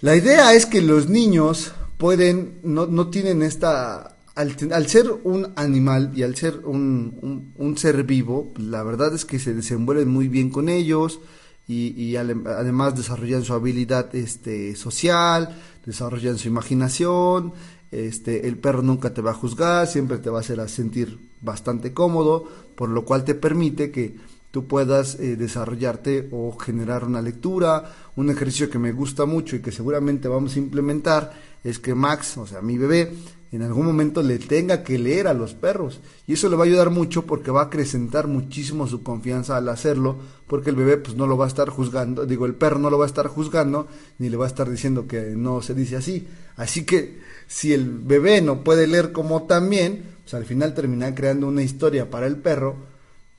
La 0.00 0.16
idea 0.16 0.54
es 0.54 0.66
que 0.66 0.80
los 0.80 1.08
niños 1.08 1.72
pueden, 1.98 2.60
no, 2.62 2.86
no 2.86 3.08
tienen 3.08 3.42
esta, 3.42 4.16
al, 4.34 4.86
ser 4.86 5.10
un 5.24 5.52
animal 5.56 6.12
y 6.14 6.22
al 6.22 6.36
ser 6.36 6.60
un, 6.64 7.52
un, 7.56 7.76
ser 7.76 8.04
vivo, 8.04 8.52
la 8.56 8.82
verdad 8.82 9.14
es 9.14 9.24
que 9.24 9.38
se 9.38 9.54
desenvuelven 9.54 10.08
muy 10.08 10.28
bien 10.28 10.50
con 10.50 10.68
ellos 10.68 11.20
y, 11.66 12.00
y 12.00 12.16
además 12.16 12.96
desarrollan 12.96 13.44
su 13.44 13.52
habilidad 13.52 14.14
este, 14.14 14.74
social, 14.76 15.56
desarrollan 15.84 16.38
su 16.38 16.48
imaginación, 16.48 17.52
este, 17.90 18.46
el 18.46 18.56
perro 18.56 18.82
nunca 18.82 19.12
te 19.12 19.20
va 19.20 19.32
a 19.32 19.34
juzgar, 19.34 19.86
siempre 19.86 20.18
te 20.18 20.30
va 20.30 20.38
a 20.38 20.40
hacer 20.42 20.66
sentir 20.68 21.18
bastante 21.40 21.92
cómodo, 21.92 22.48
por 22.76 22.88
lo 22.88 23.04
cual 23.04 23.24
te 23.24 23.34
permite 23.34 23.90
que 23.90 24.16
tú 24.50 24.66
puedas 24.66 25.16
eh, 25.16 25.36
desarrollarte 25.36 26.28
o 26.32 26.56
generar 26.56 27.04
una 27.04 27.22
lectura. 27.22 27.92
Un 28.16 28.30
ejercicio 28.30 28.70
que 28.70 28.78
me 28.78 28.92
gusta 28.92 29.24
mucho 29.24 29.56
y 29.56 29.60
que 29.60 29.72
seguramente 29.72 30.28
vamos 30.28 30.56
a 30.56 30.58
implementar 30.58 31.32
es 31.64 31.78
que 31.78 31.94
Max, 31.94 32.36
o 32.36 32.46
sea, 32.46 32.60
mi 32.60 32.78
bebé, 32.78 33.12
en 33.56 33.62
algún 33.62 33.86
momento 33.86 34.22
le 34.22 34.38
tenga 34.38 34.82
que 34.84 34.98
leer 34.98 35.26
a 35.26 35.34
los 35.34 35.54
perros. 35.54 36.00
Y 36.26 36.34
eso 36.34 36.48
le 36.48 36.56
va 36.56 36.64
a 36.64 36.66
ayudar 36.66 36.90
mucho 36.90 37.26
porque 37.26 37.50
va 37.50 37.62
a 37.62 37.64
acrecentar 37.64 38.28
muchísimo 38.28 38.86
su 38.86 39.02
confianza 39.02 39.56
al 39.56 39.68
hacerlo, 39.68 40.16
porque 40.46 40.70
el 40.70 40.76
bebé 40.76 40.96
pues 40.98 41.16
no 41.16 41.26
lo 41.26 41.36
va 41.36 41.46
a 41.46 41.48
estar 41.48 41.68
juzgando, 41.68 42.26
digo, 42.26 42.46
el 42.46 42.54
perro 42.54 42.78
no 42.78 42.90
lo 42.90 42.98
va 42.98 43.04
a 43.04 43.08
estar 43.08 43.26
juzgando, 43.26 43.88
ni 44.18 44.28
le 44.28 44.36
va 44.36 44.44
a 44.44 44.48
estar 44.48 44.70
diciendo 44.70 45.06
que 45.06 45.34
no 45.36 45.62
se 45.62 45.74
dice 45.74 45.96
así. 45.96 46.28
Así 46.56 46.84
que 46.84 47.18
si 47.46 47.72
el 47.72 47.88
bebé 47.88 48.40
no 48.40 48.62
puede 48.62 48.86
leer 48.86 49.12
como 49.12 49.44
también, 49.44 50.04
pues 50.22 50.34
al 50.34 50.44
final 50.44 50.74
termina 50.74 51.14
creando 51.14 51.48
una 51.48 51.62
historia 51.62 52.08
para 52.08 52.26
el 52.26 52.36
perro 52.36 52.90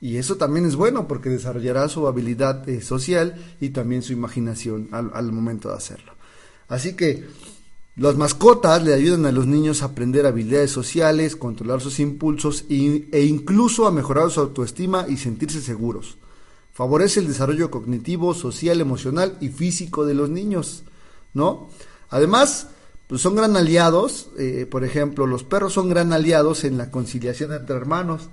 y 0.02 0.16
eso 0.16 0.36
también 0.36 0.66
es 0.66 0.74
bueno 0.74 1.06
porque 1.06 1.30
desarrollará 1.30 1.88
su 1.88 2.08
habilidad 2.08 2.68
eh, 2.68 2.82
social 2.82 3.36
y 3.60 3.68
también 3.70 4.02
su 4.02 4.12
imaginación 4.12 4.88
al, 4.90 5.30
momento 5.30 5.68
de 5.68 5.76
hacerlo. 5.76 6.12
Así 6.66 6.94
que 6.96 7.24
las 7.96 8.16
mascotas 8.16 8.82
le 8.82 8.94
ayudan 8.94 9.26
a 9.26 9.32
los 9.32 9.46
niños 9.46 9.82
a 9.82 9.86
aprender 9.86 10.26
habilidades 10.26 10.70
sociales, 10.70 11.36
controlar 11.36 11.80
sus 11.80 12.00
impulsos 12.00 12.64
e 12.68 13.24
incluso 13.24 13.86
a 13.86 13.90
mejorar 13.90 14.30
su 14.30 14.40
autoestima 14.40 15.06
y 15.08 15.16
sentirse 15.16 15.60
seguros. 15.60 16.16
Favorece 16.72 17.20
el 17.20 17.28
desarrollo 17.28 17.70
cognitivo, 17.70 18.32
social, 18.32 18.80
emocional 18.80 19.36
y 19.40 19.48
físico 19.48 20.06
de 20.06 20.14
los 20.14 20.30
niños, 20.30 20.84
¿no? 21.34 21.68
Además, 22.08 22.68
pues 23.08 23.20
son 23.20 23.36
gran 23.36 23.56
aliados, 23.56 24.30
eh, 24.38 24.66
por 24.70 24.84
ejemplo, 24.84 25.26
los 25.26 25.44
perros 25.44 25.74
son 25.74 25.90
gran 25.90 26.14
aliados 26.14 26.64
en 26.64 26.78
la 26.78 26.90
conciliación 26.90 27.52
entre 27.52 27.76
hermanos 27.76 28.30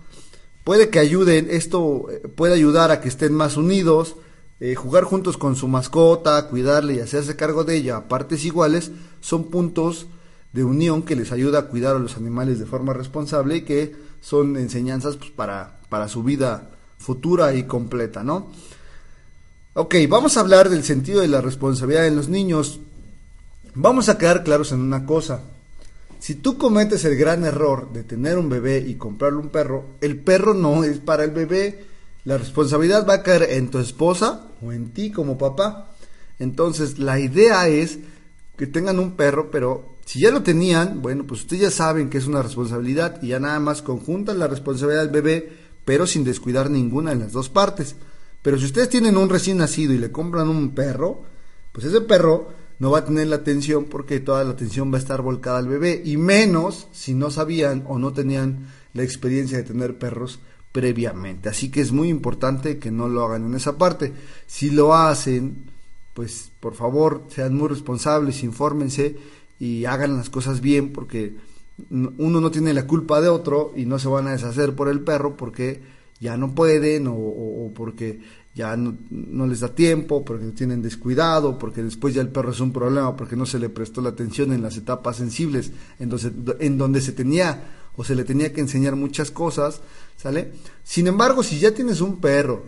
puede 0.69 0.89
que 0.89 0.99
ayuden, 0.99 1.47
esto 1.49 2.05
eh, 2.11 2.27
puede 2.27 2.53
ayudar 2.53 2.91
a 2.91 3.01
que 3.01 3.09
estén 3.09 3.33
más 3.33 3.57
unidos, 3.57 4.15
eh, 4.59 4.75
jugar 4.75 5.05
juntos 5.05 5.37
con 5.37 5.55
su 5.55 5.67
mascota, 5.67 6.47
cuidarle 6.47 6.95
y 6.95 6.99
hacerse 6.99 7.35
cargo 7.35 7.63
de 7.63 7.77
ella 7.77 7.97
a 7.97 8.07
partes 8.07 8.43
iguales, 8.43 8.91
son 9.21 9.45
puntos 9.45 10.07
de 10.51 10.63
unión 10.63 11.03
que 11.03 11.15
les 11.15 11.31
ayuda 11.31 11.59
a 11.59 11.65
cuidar 11.67 11.95
a 11.95 11.99
los 11.99 12.17
animales 12.17 12.59
de 12.59 12.65
forma 12.65 12.93
responsable 12.93 13.57
y 13.57 13.61
que 13.61 13.95
son 14.21 14.57
enseñanzas 14.57 15.15
pues, 15.15 15.31
para, 15.31 15.79
para 15.89 16.07
su 16.07 16.23
vida 16.23 16.71
futura 16.97 17.53
y 17.53 17.63
completa, 17.63 18.23
¿no? 18.23 18.51
Ok, 19.75 19.95
vamos 20.09 20.35
a 20.35 20.41
hablar 20.41 20.69
del 20.69 20.83
sentido 20.83 21.21
de 21.21 21.29
la 21.29 21.39
responsabilidad 21.39 22.07
en 22.07 22.15
los 22.17 22.27
niños. 22.27 22.81
Vamos 23.75 24.09
a 24.09 24.17
quedar 24.17 24.43
claros 24.43 24.73
en 24.73 24.81
una 24.81 25.05
cosa. 25.05 25.41
Si 26.19 26.35
tú 26.35 26.57
cometes 26.57 27.05
el 27.05 27.15
gran 27.15 27.45
error 27.45 27.93
de 27.93 28.03
tener 28.03 28.37
un 28.37 28.49
bebé 28.49 28.79
y 28.79 28.95
comprarle 28.95 29.39
un 29.39 29.49
perro, 29.49 29.85
el 30.01 30.19
perro 30.19 30.53
no 30.53 30.83
es 30.83 30.97
para 30.97 31.23
el 31.23 31.31
bebé. 31.31 31.85
La 32.25 32.37
responsabilidad 32.37 33.07
va 33.07 33.13
a 33.13 33.23
caer 33.23 33.43
en 33.51 33.69
tu 33.69 33.79
esposa 33.79 34.48
o 34.61 34.71
en 34.71 34.91
ti 34.91 35.11
como 35.11 35.37
papá. 35.37 35.95
Entonces, 36.39 36.99
la 36.99 37.19
idea 37.19 37.67
es 37.67 37.99
que 38.57 38.67
tengan 38.67 38.99
un 38.99 39.15
perro, 39.15 39.51
pero 39.51 39.97
si 40.05 40.19
ya 40.19 40.31
lo 40.31 40.43
tenían, 40.43 41.01
bueno, 41.01 41.25
pues 41.25 41.41
ustedes 41.41 41.61
ya 41.61 41.71
saben 41.71 42.09
que 42.09 42.17
es 42.17 42.27
una 42.27 42.41
responsabilidad 42.41 43.21
y 43.21 43.27
ya 43.27 43.39
nada 43.39 43.59
más 43.59 43.81
conjuntan 43.81 44.39
la 44.39 44.47
responsabilidad 44.47 45.03
del 45.03 45.11
bebé, 45.11 45.53
pero 45.85 46.07
sin 46.07 46.23
descuidar 46.23 46.69
ninguna 46.69 47.11
de 47.11 47.17
las 47.17 47.31
dos 47.31 47.49
partes. 47.49 47.95
Pero 48.41 48.57
si 48.57 48.65
ustedes 48.65 48.89
tienen 48.89 49.17
un 49.17 49.29
recién 49.29 49.57
nacido 49.57 49.93
y 49.93 49.97
le 49.97 50.11
compran 50.11 50.49
un 50.49 50.71
perro, 50.71 51.23
pues 51.71 51.85
ese 51.85 52.01
perro 52.01 52.49
no 52.79 52.91
va 52.91 52.99
a 52.99 53.05
tener 53.05 53.27
la 53.27 53.37
atención 53.37 53.85
porque 53.85 54.19
toda 54.19 54.43
la 54.43 54.51
atención 54.51 54.91
va 54.91 54.95
a 54.95 55.01
estar 55.01 55.21
volcada 55.21 55.59
al 55.59 55.67
bebé 55.67 56.01
y 56.03 56.17
menos 56.17 56.87
si 56.91 57.13
no 57.13 57.29
sabían 57.29 57.83
o 57.87 57.99
no 57.99 58.13
tenían 58.13 58.67
la 58.93 59.03
experiencia 59.03 59.57
de 59.57 59.63
tener 59.63 59.97
perros 59.97 60.39
previamente. 60.79 61.49
Así 61.49 61.69
que 61.69 61.81
es 61.81 61.91
muy 61.91 62.07
importante 62.07 62.79
que 62.79 62.89
no 62.89 63.09
lo 63.09 63.25
hagan 63.25 63.45
en 63.47 63.55
esa 63.55 63.77
parte. 63.77 64.13
Si 64.47 64.69
lo 64.69 64.95
hacen, 64.95 65.65
pues 66.13 66.53
por 66.61 66.73
favor 66.73 67.23
sean 67.27 67.53
muy 67.53 67.67
responsables, 67.67 68.43
infórmense 68.43 69.17
y 69.59 69.83
hagan 69.83 70.15
las 70.15 70.29
cosas 70.29 70.61
bien 70.61 70.93
porque 70.93 71.35
uno 71.89 72.39
no 72.39 72.49
tiene 72.49 72.73
la 72.73 72.87
culpa 72.87 73.19
de 73.19 73.27
otro 73.27 73.73
y 73.75 73.85
no 73.85 73.99
se 73.99 74.07
van 74.07 74.27
a 74.27 74.31
deshacer 74.31 74.73
por 74.73 74.87
el 74.87 75.01
perro 75.01 75.35
porque 75.35 75.81
ya 76.21 76.37
no 76.37 76.55
pueden 76.55 77.07
o, 77.09 77.71
porque 77.75 78.21
ya 78.55 78.77
no, 78.77 79.47
les 79.47 79.59
da 79.59 79.75
tiempo, 79.75 80.23
porque 80.23 80.45
tienen 80.47 80.81
descuidado, 80.81 81.57
porque 81.57 81.83
después 81.83 82.13
ya 82.13 82.21
el 82.21 82.29
perro 82.29 82.51
es 82.51 82.59
un 82.61 82.71
problema, 82.71 83.17
porque 83.17 83.35
no 83.35 83.45
se 83.45 83.59
le 83.59 83.67
prestó 83.67 83.99
la 83.99 84.09
atención 84.09 84.53
en 84.53 84.61
las 84.61 84.77
etapas 84.77 85.17
sensibles, 85.17 85.71
en 85.99 86.77
donde 86.77 87.01
se 87.01 87.11
tenía 87.11 87.78
o 87.95 88.03
se 88.03 88.15
le 88.15 88.23
tenía 88.23 88.53
que 88.53 88.61
enseñar 88.61 88.95
muchas 88.95 89.31
cosas, 89.31 89.81
¿sale? 90.17 90.53
Sin 90.83 91.07
embargo, 91.07 91.43
si 91.43 91.59
ya 91.59 91.73
tienes 91.73 92.01
un 92.01 92.19
perro, 92.19 92.65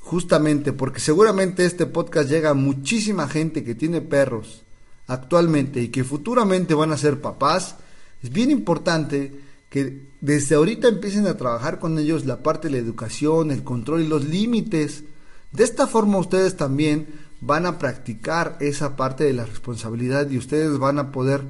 justamente 0.00 0.72
porque 0.72 1.00
seguramente 1.00 1.66
este 1.66 1.84
podcast 1.84 2.30
llega 2.30 2.50
a 2.50 2.54
muchísima 2.54 3.28
gente 3.28 3.62
que 3.62 3.74
tiene 3.74 4.00
perros 4.00 4.62
actualmente 5.06 5.82
y 5.82 5.88
que 5.88 6.04
futuramente 6.04 6.74
van 6.74 6.92
a 6.92 6.96
ser 6.96 7.20
papás, 7.20 7.76
es 8.22 8.30
bien 8.30 8.50
importante 8.50 9.32
que 9.68 10.02
desde 10.20 10.54
ahorita 10.54 10.88
empiecen 10.88 11.26
a 11.26 11.36
trabajar 11.36 11.78
con 11.78 11.98
ellos 11.98 12.24
la 12.24 12.42
parte 12.42 12.68
de 12.68 12.72
la 12.72 12.78
educación, 12.78 13.50
el 13.50 13.64
control 13.64 14.02
y 14.02 14.08
los 14.08 14.24
límites. 14.24 15.04
De 15.52 15.64
esta 15.64 15.86
forma 15.86 16.18
ustedes 16.18 16.56
también 16.56 17.06
van 17.40 17.66
a 17.66 17.78
practicar 17.78 18.56
esa 18.60 18.96
parte 18.96 19.24
de 19.24 19.34
la 19.34 19.44
responsabilidad 19.44 20.28
y 20.30 20.38
ustedes 20.38 20.78
van 20.78 20.98
a 20.98 21.12
poder 21.12 21.42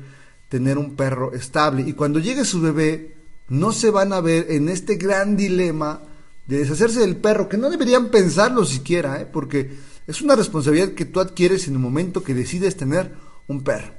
tener 0.49 0.79
un 0.79 0.97
perro 0.97 1.33
estable. 1.33 1.83
Y 1.87 1.93
cuando 1.93 2.19
llegue 2.19 2.45
su 2.45 2.61
bebé, 2.61 3.15
no 3.49 3.73
se 3.73 3.91
van 3.91 4.13
a 4.13 4.21
ver 4.21 4.47
en 4.51 4.69
este 4.69 4.97
gran 4.97 5.37
dilema 5.37 6.03
de 6.47 6.59
deshacerse 6.59 7.01
del 7.01 7.17
perro, 7.17 7.49
que 7.49 7.59
no 7.59 7.71
deberían 7.71 8.09
pensarlo 8.09 8.65
siquiera, 8.65 9.21
¿eh? 9.21 9.27
porque 9.31 9.71
es 10.07 10.23
una 10.23 10.35
responsabilidad 10.35 10.93
que 10.93 11.05
tú 11.05 11.21
adquieres 11.21 11.69
en 11.69 11.75
el 11.75 11.81
momento 11.81 12.25
que 12.25 12.35
decides 12.35 12.77
tener 12.77 13.13
un 13.47 13.63
perro. 13.63 13.95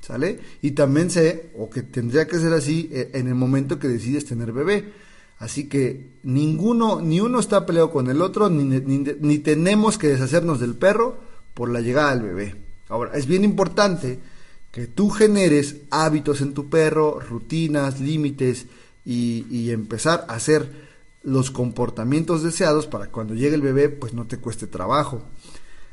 ¿Sale? 0.00 0.38
Y 0.60 0.72
también 0.72 1.10
sé, 1.10 1.50
o 1.56 1.70
que 1.70 1.82
tendría 1.82 2.28
que 2.28 2.38
ser 2.38 2.52
así, 2.52 2.90
eh, 2.92 3.10
en 3.14 3.26
el 3.26 3.34
momento 3.34 3.78
que 3.78 3.88
decides 3.88 4.26
tener 4.26 4.52
bebé. 4.52 4.92
Así 5.38 5.66
que 5.66 6.10
ninguno, 6.22 7.00
ni 7.00 7.20
uno 7.20 7.40
está 7.40 7.64
peleado 7.64 7.90
con 7.90 8.10
el 8.10 8.20
otro, 8.20 8.50
ni, 8.50 8.64
ni, 8.64 9.38
tenemos 9.38 9.96
que 9.96 10.08
deshacernos 10.08 10.60
del 10.60 10.74
perro 10.74 11.18
por 11.54 11.70
la 11.70 11.80
llegada 11.80 12.14
del 12.14 12.24
bebé. 12.24 12.54
Ahora, 12.90 13.12
es 13.14 13.26
bien 13.26 13.44
importante 13.44 14.18
que 14.74 14.88
tú 14.88 15.08
generes 15.08 15.76
hábitos 15.92 16.40
en 16.40 16.52
tu 16.52 16.68
perro, 16.68 17.20
rutinas, 17.20 18.00
límites 18.00 18.66
y, 19.04 19.70
empezar 19.70 20.26
a 20.28 20.34
hacer 20.34 20.68
los 21.22 21.52
comportamientos 21.52 22.42
deseados 22.42 22.88
para 22.88 23.06
cuando 23.06 23.34
llegue 23.34 23.54
el 23.54 23.62
bebé, 23.62 23.88
pues 23.88 24.14
no 24.14 24.26
te 24.26 24.38
cueste 24.38 24.66
trabajo. 24.66 25.22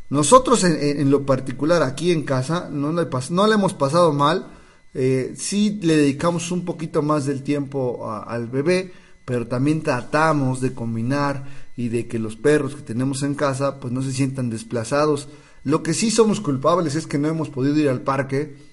Nosotros 0.10 0.64
en, 0.64 1.12
lo 1.12 1.28
particular 1.28 1.84
aquí 1.84 2.12
en 2.12 2.24
casa 2.24 2.70
no 2.72 2.92
le, 2.92 3.08
no 3.30 3.46
le 3.46 3.54
hemos 3.54 3.76
pasado 3.76 4.14
mal 4.14 4.52
eh, 4.96 5.36
sí 5.38 5.80
le 5.84 5.96
dedicamos 5.96 6.52
un 6.52 6.66
poquito 6.66 7.04
más 7.04 7.28
del 7.28 7.44
tiempo 7.44 8.12
al 8.12 8.48
bebé, 8.48 8.92
pero 9.26 9.48
también 9.48 9.84
tratamos 9.84 10.60
de 10.60 10.74
combinar 10.74 11.46
y 11.78 11.90
de 11.90 12.08
que 12.08 12.18
los 12.18 12.36
perros 12.36 12.76
que 12.76 12.82
tenemos 12.82 13.22
en 13.22 13.36
casa 13.36 13.80
pues 13.80 13.94
no 13.94 14.02
se 14.02 14.12
sientan 14.12 14.50
desplazados. 14.50 15.30
Lo 15.64 15.84
que 15.84 15.94
sí 15.94 16.10
somos 16.10 16.42
culpables 16.42 16.96
es 16.96 17.06
que 17.06 17.20
no 17.20 17.28
hemos 17.28 17.50
podido 17.50 17.78
ir 17.78 17.88
al 17.88 18.02
parque 18.02 18.71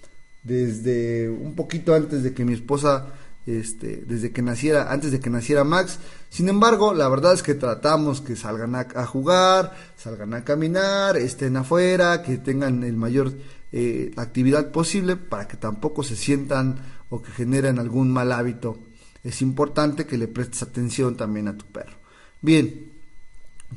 desde 0.49 1.29
un 1.29 1.55
poquito 1.55 1.95
antes 1.95 2.23
de 2.23 2.33
que 2.33 2.45
mi 2.45 2.55
esposa 2.55 3.13
este, 3.49 4.05
desde 4.07 4.31
que 4.31 4.43
naciera, 4.43 4.93
antes 4.93 5.11
de 5.11 5.21
que 5.21 5.31
naciera 5.31 5.65
Max. 5.65 5.99
Sin 6.29 6.49
embargo, 6.49 6.93
la 6.93 7.09
verdad 7.09 7.33
es 7.33 7.43
que 7.43 7.55
tratamos 7.55 8.21
que 8.21 8.37
salgan 8.37 8.75
a, 8.75 9.07
jugar, 9.07 9.75
salgan 9.97 10.35
a 10.35 10.45
caminar, 10.45 11.17
estén 11.17 11.57
afuera, 11.57 12.23
que 12.23 12.37
tengan 12.37 12.85
el 12.85 12.97
mayor 12.97 13.33
eh, 13.73 14.13
actividad 14.17 14.71
posible 14.71 15.17
para 15.17 15.49
que 15.49 15.57
tampoco 15.57 16.03
se 16.03 16.17
sientan 16.17 16.79
o 17.09 17.23
que 17.23 17.31
generen 17.33 17.79
algún 17.79 18.11
mal 18.11 18.33
hábito. 18.33 18.81
Es 19.25 19.41
importante 19.41 20.07
que 20.07 20.19
le 20.19 20.29
prestes 20.29 20.63
atención 20.63 21.17
también 21.17 21.49
a 21.49 21.57
tu 21.57 21.65
perro. 21.67 21.97
Bien, 22.43 22.93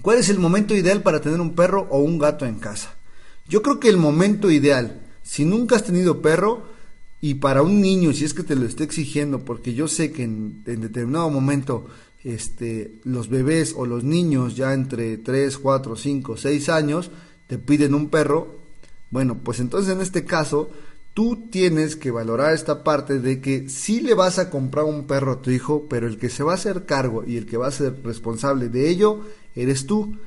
¿cuál 0.01 0.18
es 0.18 0.30
el 0.30 0.40
momento 0.40 0.75
ideal 0.75 1.01
para 1.01 1.22
tener 1.22 1.40
un 1.40 1.56
perro 1.56 1.88
o 1.90 2.00
un 2.00 2.20
gato 2.20 2.46
en 2.46 2.60
casa? 2.60 2.96
Yo 3.48 3.62
creo 3.62 3.80
que 3.80 3.90
el 3.90 3.98
momento 3.98 4.51
ideal, 4.51 5.00
si 5.24 5.46
nunca 5.46 5.75
has 5.75 5.84
tenido 5.84 6.22
perro, 6.22 6.63
y 7.22 7.36
para 7.36 7.62
un 7.62 7.82
niño, 7.82 8.13
si 8.13 8.25
es 8.25 8.34
que 8.34 8.44
te 8.44 8.56
lo 8.56 8.66
esté 8.66 8.84
exigiendo, 8.84 9.46
porque 9.46 9.75
yo 9.75 9.88
sé 9.88 10.12
que 10.12 10.24
en, 10.24 10.63
determinado 10.63 11.30
momento 11.30 11.88
este, 12.24 12.96
los 13.04 13.30
bebés 13.30 13.75
o 13.78 13.86
los 13.86 14.04
niños 14.04 14.56
ya 14.56 14.74
entre 14.74 15.18
3, 15.18 15.58
4, 15.60 15.96
5, 15.96 16.38
6 16.38 16.70
años 16.70 17.12
te 17.46 17.60
piden 17.60 17.94
un 17.94 18.10
perro, 18.10 18.48
bueno, 19.12 19.38
pues 19.44 19.60
entonces 19.60 19.94
en 19.94 20.01
este 20.01 20.25
caso 20.25 20.72
tú 21.13 21.48
tienes 21.51 21.96
que 21.96 22.10
valorar 22.10 22.54
esta 22.54 22.84
parte 22.84 23.20
de 23.20 23.40
que 23.40 23.70
sí 23.70 24.01
le 24.01 24.16
vas 24.16 24.40
a 24.40 24.50
comprar 24.50 24.86
un 24.86 25.06
perro 25.06 25.34
a 25.34 25.42
tu 25.42 25.51
hijo, 25.51 25.86
pero 25.90 26.08
el 26.08 26.18
que 26.18 26.30
se 26.30 26.44
va 26.44 26.54
a 26.54 26.56
hacer 26.56 26.86
cargo 26.86 27.24
y 27.25 27.38
el 27.38 27.46
que 27.46 27.58
va 27.58 27.68
a 27.68 27.72
ser 27.72 28.01
responsable 28.04 28.70
de 28.70 28.90
ello 28.90 29.22
eres 29.56 29.86
tú. 29.86 30.18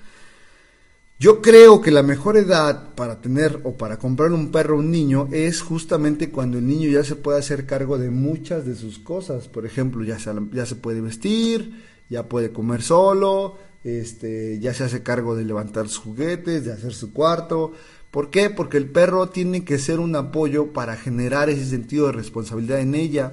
Yo 1.18 1.40
creo 1.40 1.80
que 1.80 1.92
la 1.92 2.02
mejor 2.02 2.36
edad 2.36 2.94
para 2.96 3.20
tener 3.20 3.60
o 3.62 3.74
para 3.74 3.98
comprar 3.98 4.32
un 4.32 4.50
perro 4.50 4.74
a 4.74 4.78
un 4.80 4.90
niño 4.90 5.28
es 5.30 5.62
justamente 5.62 6.30
cuando 6.30 6.58
el 6.58 6.66
niño 6.66 6.90
ya 6.90 7.04
se 7.04 7.14
puede 7.14 7.38
hacer 7.38 7.66
cargo 7.66 7.98
de 7.98 8.10
muchas 8.10 8.66
de 8.66 8.74
sus 8.74 8.98
cosas. 8.98 9.46
Por 9.46 9.64
ejemplo, 9.64 10.02
ya 10.04 10.18
se, 10.18 10.32
ya 10.52 10.66
se 10.66 10.74
puede 10.74 11.00
vestir, 11.00 11.84
ya 12.10 12.28
puede 12.28 12.50
comer 12.50 12.82
solo, 12.82 13.58
este, 13.84 14.58
ya 14.58 14.74
se 14.74 14.84
hace 14.84 15.04
cargo 15.04 15.36
de 15.36 15.44
levantar 15.44 15.88
sus 15.88 15.98
juguetes, 15.98 16.64
de 16.64 16.72
hacer 16.72 16.92
su 16.92 17.12
cuarto. 17.12 17.72
¿Por 18.10 18.30
qué? 18.30 18.50
Porque 18.50 18.76
el 18.76 18.90
perro 18.90 19.28
tiene 19.28 19.64
que 19.64 19.78
ser 19.78 20.00
un 20.00 20.16
apoyo 20.16 20.72
para 20.72 20.96
generar 20.96 21.48
ese 21.48 21.64
sentido 21.64 22.06
de 22.06 22.12
responsabilidad 22.12 22.80
en 22.80 22.96
ella. 22.96 23.32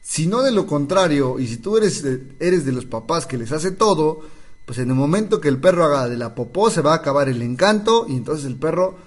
Si 0.00 0.28
no 0.28 0.42
de 0.42 0.52
lo 0.52 0.66
contrario, 0.66 1.40
y 1.40 1.48
si 1.48 1.56
tú 1.56 1.76
eres, 1.76 2.04
eres 2.38 2.64
de 2.64 2.72
los 2.72 2.86
papás 2.86 3.26
que 3.26 3.36
les 3.36 3.50
hace 3.50 3.72
todo, 3.72 4.22
pues 4.66 4.78
en 4.78 4.90
el 4.90 4.96
momento 4.96 5.40
que 5.40 5.48
el 5.48 5.58
perro 5.58 5.84
haga 5.84 6.08
de 6.08 6.16
la 6.16 6.34
popó 6.34 6.70
se 6.70 6.82
va 6.82 6.92
a 6.92 6.96
acabar 6.96 7.28
el 7.28 7.40
encanto 7.40 8.04
y 8.08 8.16
entonces 8.16 8.44
el 8.44 8.56
perro 8.56 8.98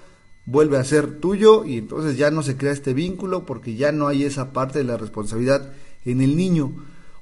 vuelve 0.46 0.78
a 0.78 0.84
ser 0.84 1.20
tuyo 1.20 1.64
y 1.64 1.76
entonces 1.76 2.16
ya 2.16 2.30
no 2.30 2.42
se 2.42 2.56
crea 2.56 2.72
este 2.72 2.94
vínculo 2.94 3.46
porque 3.46 3.76
ya 3.76 3.92
no 3.92 4.08
hay 4.08 4.24
esa 4.24 4.52
parte 4.52 4.78
de 4.78 4.84
la 4.84 4.96
responsabilidad 4.96 5.70
en 6.04 6.22
el 6.22 6.34
niño. 6.36 6.72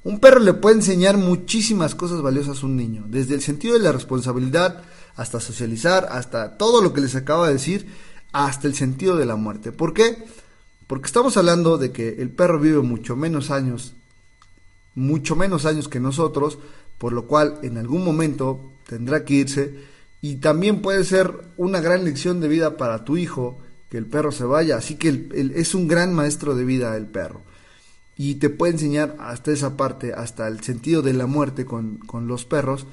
Un 0.05 0.21
perro 0.21 0.39
le 0.39 0.55
puede 0.55 0.77
enseñar 0.77 1.19
muchísimas 1.19 1.97
cosas 1.97 2.23
valiosas 2.23 2.63
a 2.63 2.67
un 2.67 2.77
niño, 2.77 3.05
desde 3.09 3.35
el 3.35 3.43
sentido 3.43 3.75
de 3.75 3.81
la 3.81 3.93
responsabilidad 3.93 4.83
hasta 5.17 5.41
socializar, 5.41 6.09
hasta 6.13 6.57
todo 6.57 6.81
lo 6.81 6.93
que 6.93 7.01
les 7.01 7.17
acabo 7.17 7.45
de 7.45 7.53
decir, 7.53 7.89
hasta 8.33 8.69
el 8.69 8.75
sentido 8.75 9.17
de 9.17 9.27
la 9.27 9.35
muerte. 9.35 9.73
¿Por 9.73 9.93
qué? 9.93 10.25
Porque 10.87 11.07
estamos 11.07 11.37
hablando 11.37 11.77
de 11.77 11.91
que 11.91 12.23
el 12.23 12.31
perro 12.31 12.61
vive 12.61 12.81
mucho 12.83 13.17
menos 13.17 13.51
años, 13.51 13.95
mucho 14.95 15.35
menos 15.35 15.67
años 15.67 15.89
que 15.89 15.99
nosotros, 15.99 16.59
por 16.99 17.13
lo 17.13 17.27
cual 17.27 17.59
en 17.63 17.79
algún 17.79 18.05
momento 18.05 18.73
tendrá 18.87 19.25
que 19.25 19.35
irse. 19.35 19.75
Y 20.21 20.37
también 20.37 20.83
puede 20.83 21.05
ser 21.05 21.33
una 21.57 21.81
gran 21.81 22.05
lección 22.05 22.41
de 22.41 22.49
vida 22.49 22.77
para 22.77 23.05
tu 23.05 23.17
hijo 23.17 23.59
que 23.89 23.99
el 23.99 24.07
perro 24.07 24.33
se 24.33 24.45
vaya, 24.45 24.77
así 24.77 24.97
que 24.97 25.29
es 25.55 25.75
un 25.75 25.89
gran 25.89 26.13
maestro 26.13 26.55
de 26.55 26.65
vida 26.65 26.97
el 26.97 27.07
perro. 27.07 27.41
Y 28.17 28.35
te 28.35 28.51
puede 28.51 28.73
enseñar 28.73 29.17
hasta 29.21 29.53
esa 29.53 29.77
parte, 29.77 30.13
hasta 30.13 30.49
el 30.49 30.61
sentido 30.63 31.03
de 31.03 31.13
la 31.13 31.27
muerte 31.27 31.65
con, 31.65 31.99
con 31.99 32.27
los 32.27 32.45
perros. 32.45 32.87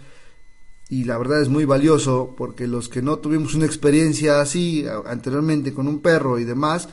Y 0.88 1.06
la 1.06 1.18
verdad 1.18 1.42
es 1.42 1.50
muy 1.50 1.66
valioso 1.66 2.36
porque 2.38 2.68
los 2.68 2.90
que 2.90 3.02
no 3.02 3.18
tuvimos 3.18 3.56
una 3.56 3.66
experiencia 3.66 4.40
así 4.40 4.86
anteriormente 5.08 5.74
con 5.74 5.88
un 5.88 6.00
perro 6.00 6.38
y 6.38 6.44
demás, 6.44 6.88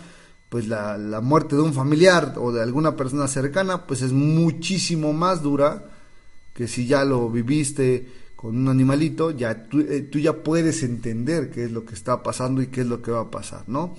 pues 0.48 0.66
la, 0.66 0.96
la 0.96 1.20
muerte 1.20 1.56
de 1.56 1.62
un 1.62 1.74
familiar 1.74 2.34
o 2.38 2.52
de 2.52 2.62
alguna 2.62 2.96
persona 2.96 3.28
cercana 3.28 3.86
pues 3.86 4.00
es 4.00 4.12
muchísimo 4.12 5.12
más 5.12 5.42
dura 5.42 5.91
que 6.54 6.68
si 6.68 6.86
ya 6.86 7.04
lo 7.04 7.30
viviste 7.30 8.06
con 8.36 8.56
un 8.56 8.68
animalito, 8.68 9.30
ya 9.30 9.68
tú, 9.68 9.80
eh, 9.80 10.02
tú, 10.02 10.18
ya 10.18 10.42
puedes 10.42 10.82
entender 10.82 11.50
qué 11.50 11.64
es 11.64 11.70
lo 11.70 11.84
que 11.84 11.94
está 11.94 12.22
pasando 12.22 12.60
y 12.60 12.66
qué 12.66 12.80
es 12.80 12.86
lo 12.86 13.00
que 13.00 13.12
va 13.12 13.20
a 13.20 13.30
pasar, 13.30 13.64
¿no? 13.68 13.96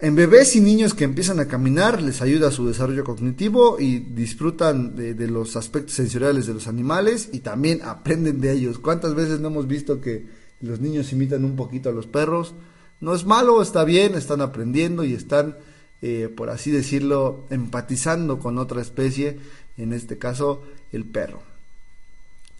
En 0.00 0.14
bebés 0.14 0.54
y 0.56 0.60
niños 0.60 0.94
que 0.94 1.04
empiezan 1.04 1.40
a 1.40 1.48
caminar 1.48 2.00
les 2.00 2.22
ayuda 2.22 2.52
su 2.52 2.66
desarrollo 2.66 3.02
cognitivo 3.02 3.80
y 3.80 3.98
disfrutan 3.98 4.94
de, 4.94 5.12
de, 5.12 5.28
los 5.28 5.56
aspectos 5.56 5.94
sensoriales 5.94 6.46
de 6.46 6.54
los 6.54 6.68
animales 6.68 7.28
y 7.32 7.40
también 7.40 7.80
aprenden 7.82 8.40
de 8.40 8.52
ellos. 8.52 8.78
¿Cuántas 8.78 9.14
veces 9.14 9.40
no 9.40 9.48
hemos 9.48 9.66
visto 9.66 10.00
que 10.00 10.24
los 10.60 10.80
niños 10.80 11.12
imitan 11.12 11.44
un 11.44 11.56
poquito 11.56 11.88
a 11.88 11.92
los 11.92 12.06
perros? 12.06 12.54
No 13.00 13.14
es 13.14 13.26
malo, 13.26 13.60
está 13.60 13.84
bien, 13.84 14.14
están 14.14 14.40
aprendiendo 14.40 15.04
y 15.04 15.14
están, 15.14 15.56
eh, 16.00 16.32
por 16.34 16.48
así 16.48 16.70
decirlo, 16.70 17.44
empatizando 17.50 18.38
con 18.38 18.56
otra 18.58 18.80
especie 18.80 19.38
en 19.78 19.92
este 19.92 20.18
caso 20.18 20.62
el 20.92 21.04
perro. 21.04 21.42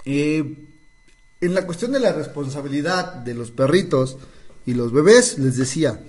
Eh, 0.04 0.54
en 1.40 1.54
la 1.54 1.66
cuestión 1.66 1.92
de 1.92 2.00
la 2.00 2.12
responsabilidad 2.12 3.14
de 3.14 3.34
los 3.34 3.50
perritos 3.50 4.16
y 4.66 4.74
los 4.74 4.92
bebés, 4.92 5.38
les 5.38 5.56
decía, 5.56 6.00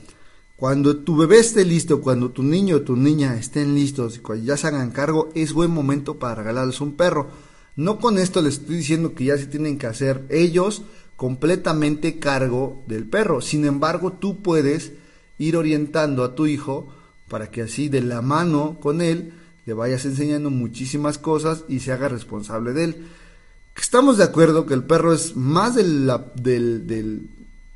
cuando 0.56 0.98
tu 0.98 1.16
bebé 1.16 1.40
esté 1.40 1.66
listo, 1.66 2.02
cuando 2.02 2.32
tu 2.32 2.44
niño 2.44 2.78
o 2.78 2.82
tu 2.82 2.96
niña 2.96 3.38
estén 3.38 3.76
listos 3.76 4.18
y 4.18 4.20
cuando 4.20 4.46
ya 4.46 4.58
se 4.58 4.68
hagan 4.68 4.92
cargo, 4.92 5.30
es 5.36 5.54
buen 5.54 5.72
momento 5.72 6.20
para 6.20 6.36
regalarles 6.36 6.82
un 6.82 6.94
perro. 6.94 7.30
No 7.76 8.00
con 8.00 8.18
esto 8.18 8.42
les 8.42 8.56
estoy 8.56 8.78
diciendo 8.78 9.14
que 9.14 9.26
ya 9.26 9.38
se 9.38 9.46
tienen 9.46 9.78
que 9.78 9.88
hacer 9.88 10.26
ellos 10.30 10.82
completamente 11.16 12.20
cargo 12.20 12.84
del 12.88 13.06
perro. 13.06 13.40
Sin 13.40 13.66
embargo, 13.66 14.14
tú 14.14 14.42
puedes 14.42 14.92
ir 15.38 15.56
orientando 15.56 16.24
a 16.24 16.36
tu 16.36 16.46
hijo 16.46 16.94
para 17.30 17.52
que 17.52 17.62
así 17.62 17.88
de 17.88 18.02
la 18.02 18.22
mano 18.22 18.78
con 18.82 19.02
él 19.02 19.34
le 19.66 19.74
vayas 19.74 20.06
enseñando 20.06 20.50
muchísimas 20.50 21.18
cosas 21.18 21.66
y 21.68 21.80
se 21.80 21.92
haga 21.92 22.10
responsable 22.10 22.74
de 22.74 22.84
él. 22.86 23.08
Estamos 23.76 24.18
de 24.18 24.24
acuerdo 24.24 24.66
que 24.66 24.74
el 24.74 24.84
perro 24.84 25.14
es 25.14 25.36
más 25.36 25.76
del, 25.76 26.12
del, 26.36 27.30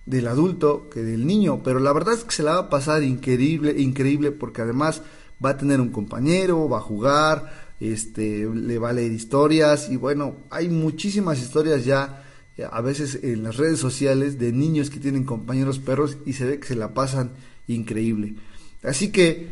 del, 0.05 0.27
adulto 0.27 0.89
que 0.89 1.01
del 1.01 1.25
niño, 1.25 1.61
pero 1.63 1.79
la 1.79 1.93
verdad 1.93 2.15
es 2.15 2.23
que 2.23 2.35
se 2.35 2.43
la 2.43 2.53
va 2.53 2.59
a 2.59 2.69
pasar 2.69 3.03
increíble, 3.03 3.73
increíble, 3.79 4.31
porque 4.31 4.61
además 4.61 5.01
va 5.43 5.51
a 5.51 5.57
tener 5.57 5.79
un 5.79 5.89
compañero, 5.89 6.67
va 6.67 6.79
a 6.79 6.81
jugar, 6.81 7.73
este, 7.79 8.47
le 8.53 8.79
va 8.79 8.89
a 8.89 8.93
leer 8.93 9.11
historias 9.11 9.89
y 9.89 9.95
bueno, 9.95 10.35
hay 10.49 10.69
muchísimas 10.69 11.39
historias 11.39 11.85
ya 11.85 12.23
a 12.71 12.81
veces 12.81 13.19
en 13.23 13.43
las 13.43 13.57
redes 13.57 13.79
sociales 13.79 14.37
de 14.37 14.51
niños 14.51 14.89
que 14.89 14.99
tienen 14.99 15.23
compañeros 15.23 15.79
perros 15.79 16.17
y 16.25 16.33
se 16.33 16.45
ve 16.45 16.59
que 16.59 16.67
se 16.67 16.75
la 16.75 16.93
pasan 16.93 17.31
increíble. 17.67 18.35
Así 18.83 19.11
que, 19.11 19.47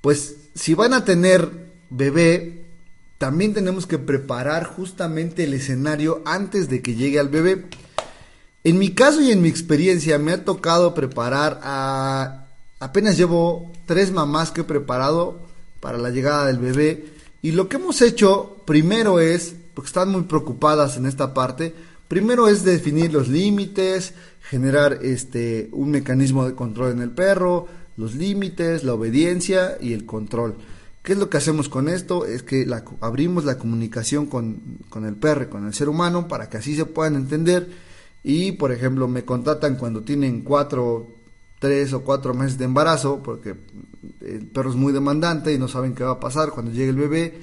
pues, 0.00 0.36
si 0.54 0.74
van 0.74 0.94
a 0.94 1.04
tener 1.04 1.65
bebé, 1.90 2.64
también 3.18 3.54
tenemos 3.54 3.86
que 3.86 3.98
preparar 3.98 4.64
justamente 4.64 5.44
el 5.44 5.54
escenario 5.54 6.22
antes 6.24 6.68
de 6.68 6.82
que 6.82 6.94
llegue 6.94 7.18
al 7.18 7.28
bebé. 7.28 7.64
En 8.64 8.78
mi 8.78 8.90
caso 8.90 9.22
y 9.22 9.30
en 9.30 9.40
mi 9.40 9.48
experiencia 9.48 10.18
me 10.18 10.32
ha 10.32 10.44
tocado 10.44 10.94
preparar 10.94 11.60
a... 11.62 12.46
Apenas 12.78 13.16
llevo 13.16 13.72
tres 13.86 14.12
mamás 14.12 14.50
que 14.50 14.62
he 14.62 14.64
preparado 14.64 15.38
para 15.80 15.98
la 15.98 16.10
llegada 16.10 16.46
del 16.46 16.58
bebé. 16.58 17.06
Y 17.40 17.52
lo 17.52 17.68
que 17.68 17.76
hemos 17.76 18.02
hecho 18.02 18.56
primero 18.66 19.20
es, 19.20 19.54
porque 19.72 19.86
están 19.86 20.10
muy 20.10 20.22
preocupadas 20.22 20.96
en 20.96 21.06
esta 21.06 21.32
parte, 21.32 21.74
primero 22.08 22.48
es 22.48 22.64
definir 22.64 23.12
los 23.12 23.28
límites, 23.28 24.12
generar 24.42 24.98
este 25.02 25.68
un 25.72 25.90
mecanismo 25.90 26.44
de 26.44 26.54
control 26.54 26.92
en 26.92 27.02
el 27.02 27.10
perro, 27.10 27.68
los 27.96 28.14
límites, 28.14 28.84
la 28.84 28.94
obediencia 28.94 29.78
y 29.80 29.92
el 29.92 30.04
control. 30.04 30.56
¿Qué 31.06 31.12
es 31.12 31.20
lo 31.20 31.30
que 31.30 31.36
hacemos 31.36 31.68
con 31.68 31.88
esto? 31.88 32.26
Es 32.26 32.42
que 32.42 32.66
abrimos 33.00 33.44
la 33.44 33.58
comunicación 33.58 34.26
con, 34.26 34.80
el 35.06 35.14
perro, 35.14 35.48
con 35.48 35.64
el 35.64 35.72
ser 35.72 35.88
humano, 35.88 36.26
para 36.26 36.48
que 36.48 36.56
así 36.56 36.74
se 36.74 36.84
puedan 36.84 37.14
entender. 37.14 37.68
Y, 38.24 38.50
por 38.50 38.72
ejemplo, 38.72 39.06
me 39.06 39.24
contactan 39.24 39.76
cuando 39.76 40.02
tienen 40.02 40.40
cuatro, 40.40 41.06
tres 41.60 41.92
o 41.92 42.02
cuatro 42.02 42.34
meses 42.34 42.58
de 42.58 42.64
embarazo, 42.64 43.22
porque 43.22 43.54
el 44.20 44.46
perro 44.48 44.70
es 44.70 44.74
muy 44.74 44.92
demandante 44.92 45.52
y 45.52 45.58
no 45.58 45.68
saben 45.68 45.94
qué 45.94 46.02
va 46.02 46.14
a 46.14 46.18
pasar 46.18 46.50
cuando 46.50 46.72
llegue 46.72 46.88
el 46.88 46.96
bebé. 46.96 47.34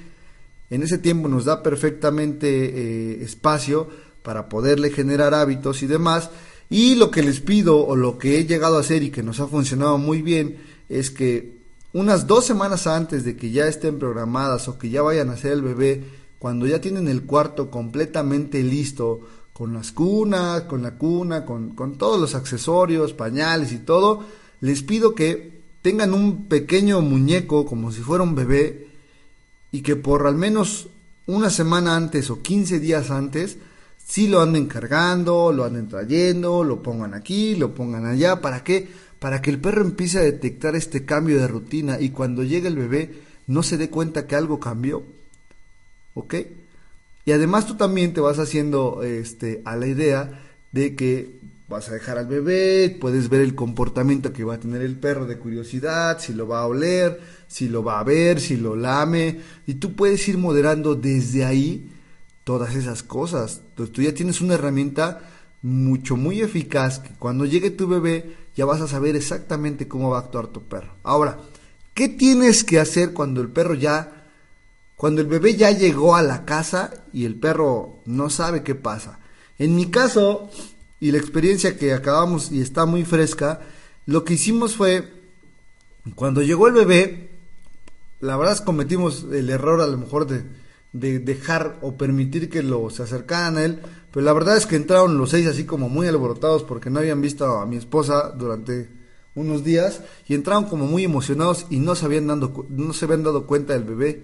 En 0.68 0.82
ese 0.82 0.98
tiempo 0.98 1.30
nos 1.30 1.46
da 1.46 1.62
perfectamente 1.62 2.48
eh, 2.48 3.22
espacio 3.24 3.88
para 4.22 4.46
poderle 4.50 4.90
generar 4.90 5.32
hábitos 5.32 5.82
y 5.82 5.86
demás. 5.86 6.28
Y 6.68 6.96
lo 6.96 7.10
que 7.10 7.22
les 7.22 7.40
pido 7.40 7.78
o 7.86 7.96
lo 7.96 8.18
que 8.18 8.38
he 8.38 8.44
llegado 8.44 8.76
a 8.76 8.80
hacer 8.80 9.02
y 9.02 9.10
que 9.10 9.22
nos 9.22 9.40
ha 9.40 9.46
funcionado 9.46 9.96
muy 9.96 10.20
bien 10.20 10.58
es 10.90 11.10
que 11.10 11.53
unas 11.94 12.26
dos 12.26 12.44
semanas 12.44 12.86
antes 12.86 13.24
de 13.24 13.36
que 13.36 13.50
ya 13.50 13.66
estén 13.66 13.98
programadas 13.98 14.68
o 14.68 14.78
que 14.78 14.90
ya 14.90 15.00
vayan 15.00 15.30
a 15.30 15.34
hacer 15.34 15.52
el 15.52 15.62
bebé, 15.62 16.04
cuando 16.38 16.66
ya 16.66 16.80
tienen 16.80 17.08
el 17.08 17.22
cuarto 17.22 17.70
completamente 17.70 18.62
listo, 18.62 19.20
con 19.54 19.72
las 19.72 19.92
cunas, 19.92 20.62
con 20.62 20.82
la 20.82 20.96
cuna, 20.98 21.46
con, 21.46 21.70
con 21.70 21.96
todos 21.96 22.20
los 22.20 22.34
accesorios, 22.34 23.12
pañales 23.12 23.72
y 23.72 23.78
todo, 23.78 24.24
les 24.60 24.82
pido 24.82 25.14
que 25.14 25.62
tengan 25.80 26.12
un 26.12 26.46
pequeño 26.46 27.00
muñeco 27.00 27.64
como 27.64 27.92
si 27.92 28.00
fuera 28.00 28.24
un 28.24 28.34
bebé 28.34 28.88
y 29.70 29.82
que 29.82 29.94
por 29.94 30.26
al 30.26 30.34
menos 30.34 30.88
una 31.26 31.50
semana 31.50 31.94
antes 31.94 32.28
o 32.30 32.42
15 32.42 32.80
días 32.80 33.12
antes, 33.12 33.56
sí 34.04 34.26
lo 34.26 34.40
anden 34.40 34.66
cargando, 34.66 35.52
lo 35.52 35.64
anden 35.64 35.88
trayendo, 35.88 36.64
lo 36.64 36.82
pongan 36.82 37.14
aquí, 37.14 37.54
lo 37.54 37.74
pongan 37.74 38.06
allá, 38.06 38.40
¿para 38.40 38.64
qué? 38.64 38.88
Para 39.24 39.40
que 39.40 39.48
el 39.48 39.58
perro 39.58 39.80
empiece 39.80 40.18
a 40.18 40.20
detectar 40.20 40.76
este 40.76 41.06
cambio 41.06 41.40
de 41.40 41.48
rutina 41.48 41.98
y 41.98 42.10
cuando 42.10 42.44
llegue 42.44 42.68
el 42.68 42.76
bebé 42.76 43.10
no 43.46 43.62
se 43.62 43.78
dé 43.78 43.88
cuenta 43.88 44.26
que 44.26 44.36
algo 44.36 44.60
cambió. 44.60 45.02
¿Ok? 46.12 46.34
Y 47.24 47.32
además 47.32 47.66
tú 47.66 47.74
también 47.78 48.12
te 48.12 48.20
vas 48.20 48.38
haciendo 48.38 49.02
este, 49.02 49.62
a 49.64 49.76
la 49.76 49.86
idea 49.86 50.42
de 50.72 50.94
que 50.94 51.38
vas 51.70 51.88
a 51.88 51.94
dejar 51.94 52.18
al 52.18 52.26
bebé, 52.26 52.98
puedes 53.00 53.30
ver 53.30 53.40
el 53.40 53.54
comportamiento 53.54 54.34
que 54.34 54.44
va 54.44 54.56
a 54.56 54.60
tener 54.60 54.82
el 54.82 54.96
perro 54.96 55.24
de 55.24 55.38
curiosidad, 55.38 56.18
si 56.20 56.34
lo 56.34 56.46
va 56.46 56.60
a 56.60 56.66
oler, 56.66 57.18
si 57.48 57.70
lo 57.70 57.82
va 57.82 58.00
a 58.00 58.04
ver, 58.04 58.42
si 58.42 58.58
lo 58.58 58.76
lame, 58.76 59.40
y 59.66 59.76
tú 59.76 59.94
puedes 59.94 60.28
ir 60.28 60.36
moderando 60.36 60.96
desde 60.96 61.46
ahí 61.46 61.90
todas 62.44 62.74
esas 62.74 63.02
cosas. 63.02 63.62
Entonces 63.70 63.90
tú 63.90 64.02
ya 64.02 64.12
tienes 64.12 64.42
una 64.42 64.52
herramienta 64.52 65.22
mucho, 65.62 66.14
muy 66.14 66.42
eficaz, 66.42 66.98
que 66.98 67.14
cuando 67.18 67.46
llegue 67.46 67.70
tu 67.70 67.88
bebé 67.88 68.43
ya 68.56 68.64
vas 68.64 68.80
a 68.80 68.88
saber 68.88 69.16
exactamente 69.16 69.88
cómo 69.88 70.10
va 70.10 70.18
a 70.18 70.20
actuar 70.20 70.48
tu 70.48 70.62
perro. 70.62 70.94
Ahora, 71.02 71.38
¿qué 71.94 72.08
tienes 72.08 72.64
que 72.64 72.80
hacer 72.80 73.12
cuando 73.12 73.40
el 73.40 73.48
perro 73.48 73.74
ya 73.74 74.24
cuando 74.96 75.20
el 75.20 75.26
bebé 75.26 75.56
ya 75.56 75.70
llegó 75.70 76.14
a 76.14 76.22
la 76.22 76.44
casa 76.44 77.04
y 77.12 77.24
el 77.24 77.34
perro 77.34 77.98
no 78.06 78.30
sabe 78.30 78.62
qué 78.62 78.74
pasa. 78.74 79.18
En 79.58 79.76
mi 79.76 79.90
caso, 79.90 80.50
y 81.00 81.10
la 81.10 81.18
experiencia 81.18 81.76
que 81.76 81.92
acabamos 81.92 82.52
y 82.52 82.60
está 82.60 82.86
muy 82.86 83.04
fresca, 83.04 83.60
lo 84.06 84.24
que 84.24 84.34
hicimos 84.34 84.76
fue, 84.76 85.12
cuando 86.14 86.42
llegó 86.42 86.68
el 86.68 86.74
bebé, 86.74 87.30
la 88.20 88.36
verdad 88.36 88.64
cometimos 88.64 89.26
el 89.32 89.50
error 89.50 89.80
a 89.80 89.86
lo 89.86 89.98
mejor 89.98 90.26
de, 90.26 90.44
de 90.94 91.18
dejar 91.18 91.76
o 91.82 91.96
permitir 91.96 92.48
que 92.48 92.62
lo 92.62 92.88
se 92.88 93.02
acercaran 93.02 93.58
a 93.58 93.64
él, 93.64 93.80
pero 94.12 94.24
la 94.24 94.32
verdad 94.32 94.56
es 94.56 94.64
que 94.64 94.76
entraron 94.76 95.18
los 95.18 95.30
seis 95.30 95.46
así 95.46 95.64
como 95.64 95.88
muy 95.88 96.06
alborotados 96.06 96.62
porque 96.62 96.88
no 96.88 97.00
habían 97.00 97.20
visto 97.20 97.44
a 97.58 97.66
mi 97.66 97.76
esposa 97.76 98.30
durante 98.30 98.88
unos 99.34 99.64
días 99.64 100.02
y 100.28 100.34
entraron 100.34 100.66
como 100.66 100.86
muy 100.86 101.02
emocionados 101.02 101.66
y 101.68 101.80
no 101.80 101.96
se 101.96 102.06
habían 102.06 102.28
dado, 102.28 102.64
no 102.68 102.92
se 102.92 103.04
habían 103.06 103.24
dado 103.24 103.46
cuenta 103.46 103.72
del 103.72 103.82
bebé. 103.82 104.22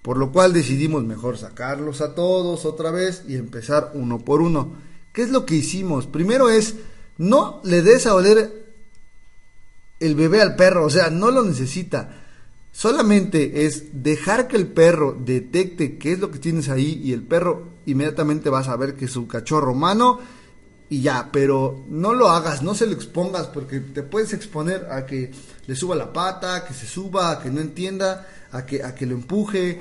Por 0.00 0.18
lo 0.18 0.30
cual 0.30 0.52
decidimos 0.52 1.02
mejor 1.02 1.36
sacarlos 1.36 2.00
a 2.00 2.14
todos 2.14 2.64
otra 2.64 2.92
vez 2.92 3.24
y 3.26 3.34
empezar 3.34 3.90
uno 3.94 4.20
por 4.20 4.40
uno. 4.40 4.74
¿Qué 5.12 5.22
es 5.22 5.30
lo 5.30 5.44
que 5.44 5.56
hicimos? 5.56 6.06
Primero 6.06 6.48
es, 6.48 6.76
no 7.18 7.60
le 7.64 7.82
des 7.82 8.06
a 8.06 8.14
oler 8.14 8.64
el 9.98 10.14
bebé 10.14 10.40
al 10.40 10.54
perro, 10.54 10.84
o 10.84 10.90
sea, 10.90 11.10
no 11.10 11.32
lo 11.32 11.42
necesita. 11.42 12.25
Solamente 12.76 13.64
es 13.64 14.02
dejar 14.02 14.48
que 14.48 14.58
el 14.58 14.66
perro 14.66 15.16
detecte 15.18 15.96
qué 15.96 16.12
es 16.12 16.18
lo 16.18 16.30
que 16.30 16.38
tienes 16.38 16.68
ahí 16.68 17.00
y 17.02 17.14
el 17.14 17.22
perro 17.22 17.68
inmediatamente 17.86 18.50
va 18.50 18.58
a 18.58 18.64
saber 18.64 18.96
que 18.96 19.06
es 19.06 19.16
un 19.16 19.24
cachorro 19.24 19.72
humano 19.72 20.20
y 20.90 21.00
ya, 21.00 21.30
pero 21.32 21.86
no 21.88 22.12
lo 22.12 22.28
hagas, 22.28 22.62
no 22.62 22.74
se 22.74 22.84
lo 22.84 22.92
expongas 22.92 23.46
porque 23.46 23.80
te 23.80 24.02
puedes 24.02 24.34
exponer 24.34 24.88
a 24.90 25.06
que 25.06 25.30
le 25.66 25.74
suba 25.74 25.96
la 25.96 26.12
pata, 26.12 26.56
a 26.56 26.64
que 26.66 26.74
se 26.74 26.86
suba, 26.86 27.30
a 27.30 27.42
que 27.42 27.48
no 27.48 27.62
entienda, 27.62 28.28
a 28.52 28.66
que, 28.66 28.82
a 28.82 28.94
que 28.94 29.06
lo 29.06 29.14
empuje, 29.14 29.80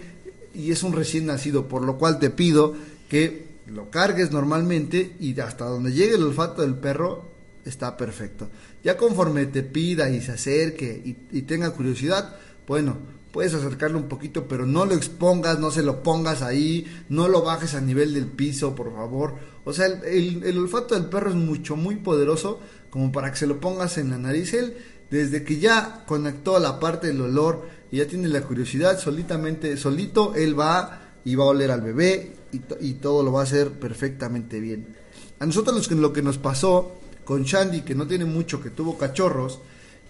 y 0.53 0.71
es 0.71 0.81
un 0.81 0.93
recién 0.93 1.25
nacido, 1.25 1.67
por 1.67 1.81
lo 1.81 1.97
cual 1.97 2.17
te 2.17 2.29
pido 2.29 2.75
que 3.09 3.45
lo 3.67 3.89
cargues 3.89 4.31
normalmente 4.31 5.17
y 5.19 5.37
hasta 5.41 5.65
donde 5.65 5.91
llegue 5.91 6.15
el 6.15 6.23
olfato 6.23 6.61
del 6.61 6.75
perro 6.75 7.25
está 7.65 7.97
perfecto. 7.97 8.49
Ya 8.85 8.95
conforme 8.95 9.47
te 9.47 9.63
pida 9.63 10.09
y 10.09 10.21
se 10.21 10.31
acerque 10.31 11.01
y, 11.03 11.41
tenga 11.41 11.71
curiosidad, 11.71 12.35
bueno, 12.67 12.97
puedes 13.35 13.53
acercarlo 13.53 13.97
un 13.97 14.07
poquito, 14.07 14.47
pero 14.47 14.65
no 14.65 14.85
lo 14.85 14.93
expongas, 14.93 15.59
no 15.59 15.69
se 15.69 15.83
lo 15.83 16.03
pongas 16.03 16.41
ahí, 16.41 16.85
no 17.09 17.27
lo 17.27 17.41
bajes 17.41 17.75
a 17.75 17.81
nivel 17.81 18.13
del 18.13 18.27
piso, 18.27 18.73
por 18.75 18.93
favor. 18.93 19.35
O 19.65 19.73
sea, 19.73 19.87
el, 19.87 20.57
olfato 20.57 20.95
del 20.95 21.07
perro 21.07 21.31
es 21.31 21.35
mucho, 21.35 21.75
muy 21.75 21.97
poderoso 21.97 22.61
como 22.89 23.11
para 23.11 23.31
que 23.31 23.37
se 23.37 23.45
lo 23.45 23.59
pongas 23.59 23.97
en 23.97 24.11
la 24.11 24.17
nariz. 24.17 24.53
Él, 24.53 24.77
desde 25.11 25.43
que 25.43 25.59
ya 25.59 26.05
conectó 26.07 26.59
la 26.59 26.79
parte 26.79 27.07
del 27.07 27.19
olor 27.19 27.67
y 27.91 27.97
ya 27.97 28.07
tiene 28.07 28.29
la 28.29 28.41
curiosidad, 28.41 28.97
solitamente, 28.97 29.75
solito 29.75 30.33
él 30.33 30.57
va 30.57 31.01
y 31.25 31.35
va 31.35 31.43
a 31.43 31.47
oler 31.47 31.71
al 31.71 31.81
bebé 31.81 32.33
y, 32.53 32.93
todo 32.93 33.21
lo 33.21 33.33
va 33.33 33.41
a 33.41 33.43
hacer 33.43 33.71
perfectamente 33.71 34.61
bien. 34.61 34.95
A 35.39 35.45
nosotros 35.45 35.75
los 35.75 35.89
que, 35.89 35.95
lo 35.95 36.13
que 36.13 36.21
nos 36.21 36.37
pasó 36.37 36.93
con 37.25 37.43
Shandy, 37.43 37.81
que 37.81 37.95
no 37.95 38.07
tiene 38.07 38.23
mucho, 38.23 38.61
que 38.61 38.69
tuvo 38.69 38.97
cachorros, 38.97 39.59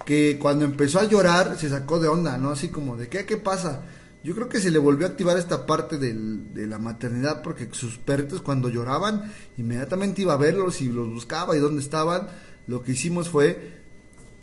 que 0.04 0.38
cuando 0.40 0.66
empezó 0.66 1.00
a 1.00 1.06
llorar 1.06 1.58
se 1.58 1.70
sacó 1.70 2.00
de 2.00 2.08
onda, 2.08 2.38
¿no? 2.38 2.52
Así 2.52 2.70
como 2.70 2.98
de, 2.98 3.08
¿qué, 3.08 3.26
qué 3.26 3.38
pasa? 3.38 3.84
Yo 4.24 4.34
creo 4.34 4.50
que 4.50 4.60
se 4.60 4.72
le 4.72 4.80
volvió 4.80 5.06
a 5.06 5.12
activar 5.12 5.38
esta 5.38 5.66
parte 5.66 5.98
del, 5.98 6.54
de 6.54 6.66
la 6.66 6.80
maternidad 6.80 7.44
porque 7.44 7.70
sus 7.72 7.98
perritos 8.00 8.42
cuando 8.42 8.70
lloraban 8.70 9.32
inmediatamente 9.58 10.24
iba 10.24 10.34
a 10.34 10.38
verlos 10.38 10.82
y 10.82 10.90
los 10.90 11.08
buscaba 11.10 11.56
y 11.56 11.60
dónde 11.60 11.82
estaban. 11.82 12.28
Lo 12.66 12.82
que 12.82 12.94
hicimos 12.94 13.30
fue, 13.30 13.84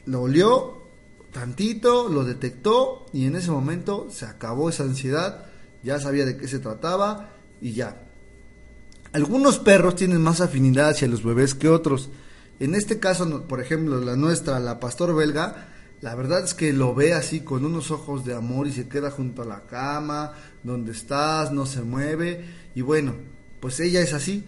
lo 0.06 0.22
olió, 0.22 0.82
tantito, 1.32 2.08
lo 2.08 2.24
detectó 2.24 3.06
y 3.12 3.26
en 3.26 3.34
ese 3.34 3.50
momento 3.50 4.06
se 4.10 4.26
acabó 4.26 4.68
esa 4.68 4.84
ansiedad, 4.84 5.46
ya 5.82 5.98
sabía 5.98 6.24
de 6.24 6.36
qué 6.36 6.46
se 6.46 6.60
trataba 6.60 7.30
y 7.60 7.72
ya. 7.72 8.02
Algunos 9.12 9.58
perros 9.58 9.96
tienen 9.96 10.22
más 10.22 10.40
afinidad 10.40 10.90
hacia 10.90 11.08
los 11.08 11.24
bebés 11.24 11.54
que 11.54 11.68
otros. 11.68 12.08
En 12.62 12.76
este 12.76 13.00
caso, 13.00 13.42
por 13.48 13.60
ejemplo, 13.60 14.00
la 14.00 14.14
nuestra, 14.14 14.60
la 14.60 14.78
pastor 14.78 15.16
belga, 15.16 15.66
la 16.00 16.14
verdad 16.14 16.44
es 16.44 16.54
que 16.54 16.72
lo 16.72 16.94
ve 16.94 17.12
así 17.12 17.40
con 17.40 17.64
unos 17.64 17.90
ojos 17.90 18.24
de 18.24 18.34
amor 18.34 18.68
y 18.68 18.72
se 18.72 18.86
queda 18.86 19.10
junto 19.10 19.42
a 19.42 19.44
la 19.44 19.66
cama, 19.66 20.34
donde 20.62 20.92
estás, 20.92 21.50
no 21.50 21.66
se 21.66 21.82
mueve 21.82 22.44
y 22.76 22.82
bueno, 22.82 23.14
pues 23.58 23.80
ella 23.80 24.00
es 24.00 24.12
así. 24.12 24.44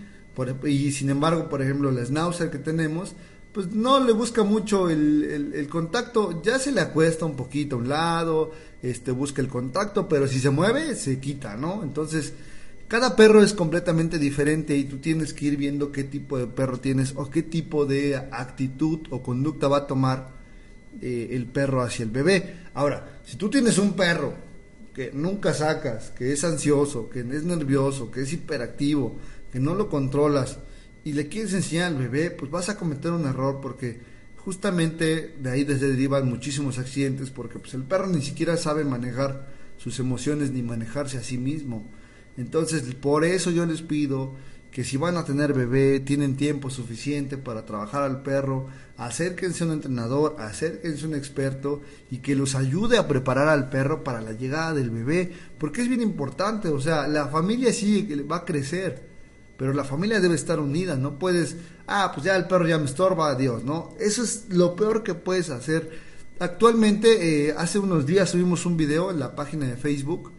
y 0.64 0.92
sin 0.92 1.11
embargo, 1.11 1.48
por 1.48 1.61
ejemplo, 1.61 1.90
la 1.90 2.07
schnauzer 2.07 2.50
que 2.50 2.59
tenemos, 2.59 3.16
pues 3.53 3.72
no 3.72 3.98
le 3.98 4.12
busca 4.12 4.44
mucho 4.44 4.88
el, 4.88 5.66
contacto, 5.68 6.40
ya 6.40 6.61
se 6.61 6.70
le 6.70 6.83
acuesta 6.83 7.24
un 7.24 7.35
poquito 7.35 7.74
a 7.74 7.79
un 7.81 7.88
lado, 7.88 8.53
este 8.81 9.11
busca 9.11 9.42
el 9.42 9.48
contacto, 9.48 10.09
pero 10.09 10.29
si 10.29 10.38
se 10.38 10.50
mueve, 10.50 10.94
se 10.94 11.18
quita, 11.18 11.57
¿no? 11.57 11.83
Entonces, 11.83 12.33
cada 12.94 13.16
perro 13.16 13.42
es 13.42 13.54
completamente 13.54 14.20
diferente 14.20 14.76
y 14.76 14.85
tú 14.85 14.98
tienes 14.98 15.35
que 15.35 15.46
ir 15.46 15.57
viendo 15.57 15.90
qué 15.90 16.04
tipo 16.04 16.38
de 16.38 16.46
perro 16.46 16.78
tienes 16.78 17.12
o 17.16 17.28
qué 17.28 17.42
tipo 17.42 17.87
de 17.87 18.14
actitud 18.14 19.00
o 19.11 19.20
conducta 19.20 19.66
va 19.66 19.78
a 19.78 19.87
tomar 19.88 20.30
eh, 21.02 21.30
el 21.33 21.46
perro 21.46 21.83
hacia 21.83 22.04
el 22.04 22.11
bebé. 22.11 22.54
Ahora, 22.72 23.18
si 23.24 23.35
tú 23.35 23.50
tienes 23.50 23.78
un 23.78 23.94
perro 23.94 24.35
que 24.94 25.11
nunca 25.12 25.52
sacas, 25.52 26.12
que 26.12 26.33
es 26.33 26.44
ansioso, 26.44 27.11
que 27.11 27.18
es 27.18 27.42
nervioso, 27.42 28.12
que 28.12 28.20
es 28.20 28.33
hiperactivo, 28.33 29.16
que 29.50 29.59
no 29.59 29.74
lo 29.74 29.88
controlas, 29.88 30.59
y 31.02 31.14
le 31.14 31.26
quieres 31.26 31.52
enseñar 31.52 31.88
al 31.88 31.98
bebé, 31.98 32.30
pues 32.30 32.48
vas 32.48 32.68
a 32.68 32.78
cometer 32.78 33.11
un 33.11 33.26
error 33.26 33.59
porque 33.61 33.98
justamente 34.37 35.35
de 35.37 35.50
ahí 35.50 35.64
desde 35.64 35.88
derivan 35.88 36.28
muchísimos 36.28 36.78
accidentes 36.78 37.30
porque 37.30 37.59
pues 37.59 37.74
el 37.74 37.83
perro 37.83 38.07
ni 38.07 38.22
siquiera 38.22 38.57
sabe 38.57 38.85
manejar 38.85 39.48
sus 39.78 39.98
emociones 39.98 40.52
ni 40.52 40.62
manejarse 40.62 41.18
a 41.18 41.24
sí 41.24 41.38
mismo. 41.38 41.90
Entonces, 42.36 42.82
por 42.94 43.24
eso 43.24 43.50
yo 43.50 43.64
les 43.66 43.82
pido 43.82 44.34
que 44.74 44.82
si 44.82 44.96
van 44.96 45.16
a 45.16 45.24
tener 45.24 45.54
bebé, 45.54 46.00
tienen 46.00 46.36
tiempo 46.36 46.68
suficiente 46.68 47.38
para 47.38 47.64
trabajar 47.64 48.02
al 48.02 48.22
perro, 48.22 48.66
acérquense 48.96 49.62
a 49.62 49.68
un 49.68 49.74
entrenador, 49.74 50.34
acérquense 50.40 51.04
a 51.04 51.08
un 51.08 51.14
experto 51.14 51.80
y 52.10 52.18
que 52.18 52.34
los 52.34 52.56
ayude 52.56 52.98
a 52.98 53.06
preparar 53.06 53.46
al 53.46 53.70
perro 53.70 54.02
para 54.02 54.20
la 54.20 54.32
llegada 54.32 54.74
del 54.74 54.90
bebé, 54.90 55.32
porque 55.58 55.80
es 55.80 55.88
bien 55.88 56.02
importante, 56.02 56.70
o 56.70 56.80
sea, 56.80 57.06
la 57.06 57.28
familia 57.28 57.72
sí 57.72 58.02
va 58.28 58.38
a 58.38 58.44
crecer, 58.44 59.00
pero 59.56 59.72
la 59.72 59.84
familia 59.84 60.18
debe 60.18 60.34
estar 60.34 60.58
unida, 60.58 60.96
no 60.96 61.20
puedes, 61.20 61.56
ah, 61.86 62.10
pues 62.12 62.26
ya 62.26 62.34
el 62.34 62.48
perro 62.48 62.66
ya 62.66 62.76
me 62.76 62.86
estorba, 62.86 63.30
adiós, 63.30 63.62
¿no? 63.62 63.94
Eso 64.00 64.24
es 64.24 64.46
lo 64.48 64.74
peor 64.74 65.04
que 65.04 65.14
puedes 65.14 65.50
hacer. 65.50 65.88
Actualmente, 66.40 67.46
eh, 67.48 67.54
hace 67.56 67.78
unos 67.78 68.06
días 68.06 68.30
subimos 68.30 68.66
un 68.66 68.76
video 68.76 69.12
en 69.12 69.20
la 69.20 69.36
página 69.36 69.68
de 69.68 69.76
Facebook 69.76 70.32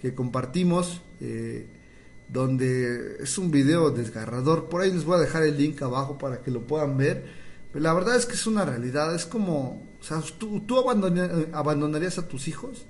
que 0.00 0.14
compartimos, 0.14 1.02
eh, 1.20 1.66
donde 2.28 3.16
es 3.20 3.38
un 3.38 3.50
video 3.50 3.90
desgarrador, 3.90 4.68
por 4.68 4.82
ahí 4.82 4.92
les 4.92 5.04
voy 5.04 5.16
a 5.16 5.20
dejar 5.20 5.44
el 5.44 5.56
link 5.56 5.80
abajo 5.82 6.18
para 6.18 6.42
que 6.42 6.50
lo 6.50 6.66
puedan 6.66 6.96
ver, 6.96 7.24
pero 7.72 7.82
la 7.82 7.94
verdad 7.94 8.16
es 8.16 8.26
que 8.26 8.34
es 8.34 8.46
una 8.46 8.64
realidad, 8.64 9.14
es 9.14 9.26
como, 9.26 9.82
o 10.00 10.04
sea, 10.04 10.20
tú, 10.38 10.60
tú 10.60 10.78
abandonarías 11.52 12.18
a 12.18 12.28
tus 12.28 12.48
hijos, 12.48 12.86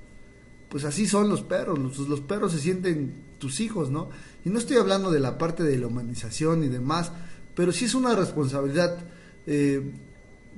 pues 0.69 0.85
así 0.85 1.07
son 1.07 1.29
los 1.29 1.43
perros, 1.43 1.79
los, 1.79 1.99
los 1.99 2.21
perros 2.21 2.53
se 2.53 2.59
sienten 2.59 3.29
tus 3.39 3.61
hijos, 3.61 3.91
¿no? 3.91 4.11
Y 4.45 4.51
no 4.51 4.59
estoy 4.59 4.77
hablando 4.77 5.11
de 5.11 5.21
la 5.21 5.39
parte 5.39 5.63
de 5.63 5.79
la 5.79 5.87
humanización 5.87 6.65
y 6.65 6.69
demás, 6.69 7.13
pero 7.55 7.73
sí 7.73 7.87
es 7.87 7.95
una 7.95 8.15
responsabilidad, 8.15 8.99
eh, 9.47 9.93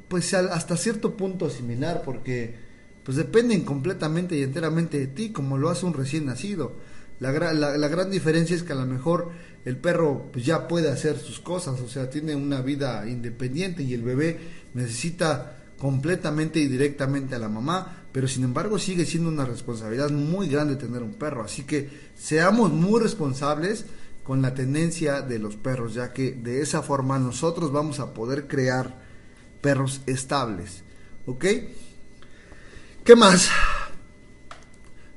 pues 0.08 0.34
hasta 0.34 0.76
cierto 0.76 1.16
punto 1.16 1.48
similar, 1.48 2.02
porque 2.04 2.69
pues 3.04 3.16
dependen 3.16 3.62
completamente 3.62 4.36
y 4.36 4.42
enteramente 4.42 4.98
de 4.98 5.06
ti, 5.06 5.30
como 5.30 5.58
lo 5.58 5.70
hace 5.70 5.86
un 5.86 5.94
recién 5.94 6.26
nacido. 6.26 6.76
La, 7.18 7.32
la, 7.52 7.88
gran 7.88 8.10
diferencia 8.10 8.56
es 8.56 8.62
que 8.62 8.72
a 8.72 8.76
lo 8.76 8.86
mejor 8.86 9.30
el 9.66 9.76
perro 9.76 10.30
pues 10.32 10.46
ya 10.46 10.66
puede 10.66 10.90
hacer 10.90 11.18
sus 11.18 11.38
cosas, 11.38 11.78
o 11.80 11.88
sea, 11.88 12.08
tiene 12.08 12.34
una 12.34 12.62
vida 12.62 13.06
independiente 13.06 13.82
y 13.82 13.92
el 13.92 14.02
bebé 14.02 14.38
necesita 14.72 15.58
completamente 15.78 16.60
y 16.60 16.66
directamente 16.66 17.34
a 17.34 17.38
la 17.38 17.50
mamá, 17.50 18.04
pero 18.10 18.26
sin 18.26 18.44
embargo 18.44 18.78
sigue 18.78 19.04
siendo 19.04 19.28
una 19.28 19.44
responsabilidad 19.44 20.10
muy 20.10 20.48
grande 20.48 20.76
tener 20.76 21.02
un 21.02 21.14
perro, 21.14 21.44
así 21.44 21.64
que 21.64 21.90
seamos 22.16 22.72
muy 22.72 23.00
responsables 23.00 23.84
con 24.22 24.40
la 24.40 24.54
tendencia 24.54 25.20
de 25.20 25.38
los 25.38 25.56
perros, 25.56 25.92
ya 25.92 26.12
que 26.12 26.32
de 26.32 26.62
esa 26.62 26.82
forma 26.82 27.18
nosotros 27.18 27.70
vamos 27.70 28.00
a 28.00 28.14
poder 28.14 28.46
crear 28.46 28.98
perros 29.60 30.00
estables, 30.06 30.84
¿ok? 31.26 31.44
¿Qué 33.10 33.16
más? 33.16 33.48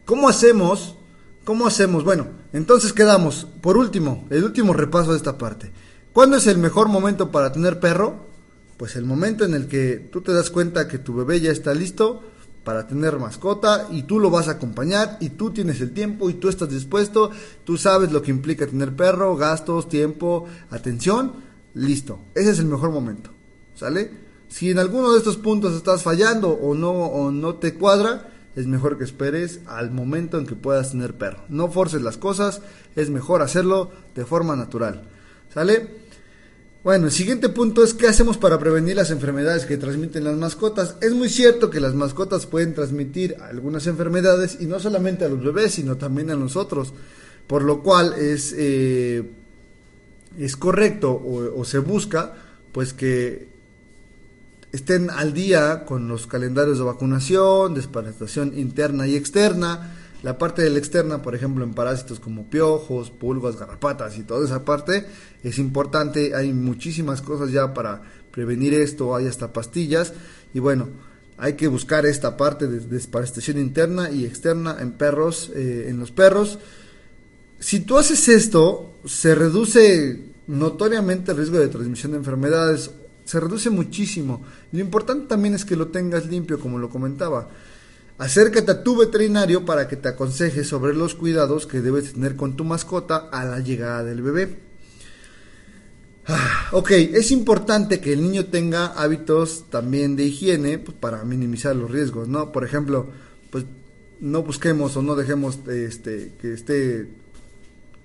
¿Cómo 0.04 0.28
hacemos 0.28 0.96
¿Cómo 1.46 1.68
hacemos? 1.68 2.04
Bueno, 2.04 2.26
entonces 2.52 2.92
quedamos. 2.92 3.46
Por 3.62 3.78
último, 3.78 4.26
el 4.32 4.44
último 4.44 4.74
repaso 4.74 5.12
de 5.12 5.18
esta 5.18 5.38
parte. 5.38 5.72
¿Cuándo 6.12 6.38
es 6.38 6.48
el 6.48 6.58
mejor 6.58 6.88
momento 6.88 7.30
para 7.30 7.52
tener 7.52 7.80
perro? 7.80 8.16
Pues 8.78 8.96
el 8.96 9.06
momento 9.06 9.46
en 9.46 9.54
el 9.54 9.68
que 9.68 10.10
tú 10.12 10.22
te 10.22 10.34
das 10.34 10.50
cuenta 10.50 10.88
que 10.88 10.98
tu 10.98 11.14
bebé 11.14 11.40
ya 11.40 11.52
está 11.52 11.76
listo 11.76 12.24
para 12.64 12.88
tener 12.88 13.20
mascota 13.20 13.88
y 13.92 14.02
tú 14.02 14.20
lo 14.20 14.32
vas 14.32 14.48
a 14.48 14.54
acompañar 14.54 15.18
y 15.20 15.30
tú 15.30 15.52
tienes 15.52 15.80
el 15.80 15.94
tiempo 15.94 16.32
y 16.32 16.34
tú 16.34 16.50
estás 16.50 16.72
dispuesto, 16.72 17.30
tú 17.64 17.78
sabes 17.78 18.12
lo 18.12 18.24
que 18.24 18.32
implica 18.32 18.66
tener 18.66 18.96
perro, 18.96 19.36
gastos, 19.36 19.88
tiempo, 19.88 20.48
atención, 20.72 21.34
listo. 21.76 22.22
Ese 22.34 22.50
es 22.50 22.58
el 22.58 22.66
mejor 22.66 22.90
momento. 22.90 23.30
¿Sale? 23.76 24.23
Si 24.54 24.70
en 24.70 24.78
alguno 24.78 25.12
de 25.12 25.18
estos 25.18 25.38
puntos 25.38 25.74
estás 25.74 26.04
fallando 26.04 26.52
o 26.52 26.76
no 26.76 26.92
o 26.92 27.32
no 27.32 27.56
te 27.56 27.74
cuadra, 27.74 28.30
es 28.56 28.68
mejor 28.68 29.00
que 29.00 29.04
esperes 29.04 29.62
al 29.66 29.90
momento 29.90 30.38
en 30.38 30.46
que 30.46 30.54
puedas 30.54 30.92
tener 30.92 31.16
perro. 31.16 31.44
No 31.50 31.72
forces 31.72 32.04
las 32.04 32.18
cosas, 32.18 32.62
es 32.96 33.10
mejor 33.10 33.42
hacerlo 33.42 33.90
de 34.14 34.26
forma 34.26 34.56
natural. 34.56 35.06
¿Sale? 35.52 35.88
Bueno, 36.84 37.08
el 37.08 37.12
siguiente 37.12 37.50
punto 37.50 37.84
es 37.84 37.96
qué 37.96 38.08
hacemos 38.08 38.38
para 38.38 38.60
prevenir 38.60 38.96
las 38.96 39.10
enfermedades 39.10 39.66
que 39.66 39.78
transmiten 39.78 40.24
las 40.24 40.38
mascotas. 40.38 40.98
Es 41.02 41.14
muy 41.14 41.30
cierto 41.30 41.72
que 41.72 41.80
las 41.80 41.96
mascotas 41.96 42.46
pueden 42.46 42.76
transmitir 42.76 43.36
algunas 43.42 43.88
enfermedades 43.88 44.58
y 44.60 44.68
no 44.68 44.80
solamente 44.80 45.26
a 45.26 45.30
los 45.30 45.44
bebés, 45.44 45.72
sino 45.72 45.98
también 45.98 46.30
a 46.30 46.36
nosotros. 46.36 46.94
Por 47.48 47.64
lo 47.64 47.82
cual 47.82 48.14
es, 48.20 48.54
eh, 48.56 49.32
es 50.38 50.56
correcto 50.56 51.12
o, 51.12 51.60
o 51.60 51.66
se 51.66 51.80
busca 51.80 52.36
pues 52.72 52.94
que 52.94 53.53
estén 54.74 55.12
al 55.12 55.34
día 55.34 55.86
con 55.86 56.08
los 56.08 56.26
calendarios 56.26 56.80
de 56.80 56.84
vacunación, 56.84 57.76
desparasitación 57.76 58.58
interna 58.58 59.08
y 59.08 59.16
externa. 59.16 59.96
La 60.24 60.38
parte 60.38 60.64
de 60.64 60.72
la 60.72 60.80
externa, 60.80 61.22
por 61.22 61.36
ejemplo, 61.36 61.64
en 61.64 61.74
parásitos 61.74 62.20
como 62.20 62.50
piojos, 62.50 63.12
pulgas, 63.12 63.58
garrapatas 63.58 64.18
y 64.18 64.24
toda 64.24 64.46
esa 64.46 64.66
parte 64.66 65.06
es 65.44 65.60
importante. 65.60 66.34
Hay 66.36 66.54
muchísimas 66.54 67.22
cosas 67.22 67.52
ya 67.52 67.74
para 67.74 68.02
prevenir 68.32 68.74
esto, 68.74 69.16
hay 69.16 69.28
hasta 69.28 69.54
pastillas. 69.54 70.14
Y 70.56 70.60
bueno, 70.60 70.90
hay 71.38 71.54
que 71.54 71.68
buscar 71.68 72.08
esta 72.08 72.36
parte 72.36 72.68
de 72.68 72.80
desparasitación 72.80 73.60
interna 73.60 74.10
y 74.10 74.26
externa 74.26 74.78
en 74.80 74.94
perros, 74.94 75.52
eh, 75.54 75.86
en 75.90 76.00
los 76.00 76.12
perros. 76.12 76.58
Si 77.60 77.82
tú 77.82 77.98
haces 78.00 78.28
esto, 78.28 78.96
se 79.06 79.36
reduce 79.36 80.34
notoriamente 80.48 81.32
el 81.32 81.38
riesgo 81.38 81.60
de 81.60 81.68
transmisión 81.68 82.14
de 82.14 82.18
enfermedades 82.18 82.90
se 83.26 83.40
reduce 83.40 83.70
muchísimo. 83.70 84.44
Lo 84.72 84.80
importante 84.80 85.28
también 85.28 85.56
es 85.56 85.66
que 85.66 85.76
lo 85.76 85.88
tengas 85.88 86.26
limpio, 86.28 86.60
como 86.60 86.80
lo 86.80 86.90
comentaba. 86.90 87.50
Acércate 88.18 88.72
a 88.72 88.84
tu 88.84 88.98
veterinario 88.98 89.66
para 89.66 89.88
que 89.88 89.96
te 89.96 90.10
aconseje 90.10 90.64
sobre 90.64 90.94
los 90.94 91.16
cuidados 91.16 91.66
que 91.66 91.82
debes 91.82 92.14
tener 92.14 92.36
con 92.36 92.56
tu 92.56 92.64
mascota 92.64 93.30
a 93.32 93.44
la 93.46 93.60
llegada 93.60 94.04
del 94.04 94.22
bebé. 94.22 94.60
Ah, 96.26 96.70
ok, 96.72 96.92
es 96.92 97.32
importante 97.32 98.00
que 98.00 98.14
el 98.14 98.22
niño 98.22 98.46
tenga 98.46 98.86
hábitos 98.86 99.66
también 99.70 100.16
de 100.16 100.24
higiene 100.26 100.78
pues, 100.78 100.96
para 100.98 101.24
minimizar 101.26 101.76
los 101.76 101.92
riesgos, 101.92 102.30
¿no? 102.30 102.52
Por 102.52 102.64
ejemplo, 102.64 103.08
pues 103.50 103.66
no 104.22 104.42
busquemos 104.44 104.96
o 104.96 105.02
no 105.02 105.16
dejemos 105.16 105.60
este, 105.68 106.32
que 106.40 106.54
esté 106.54 107.10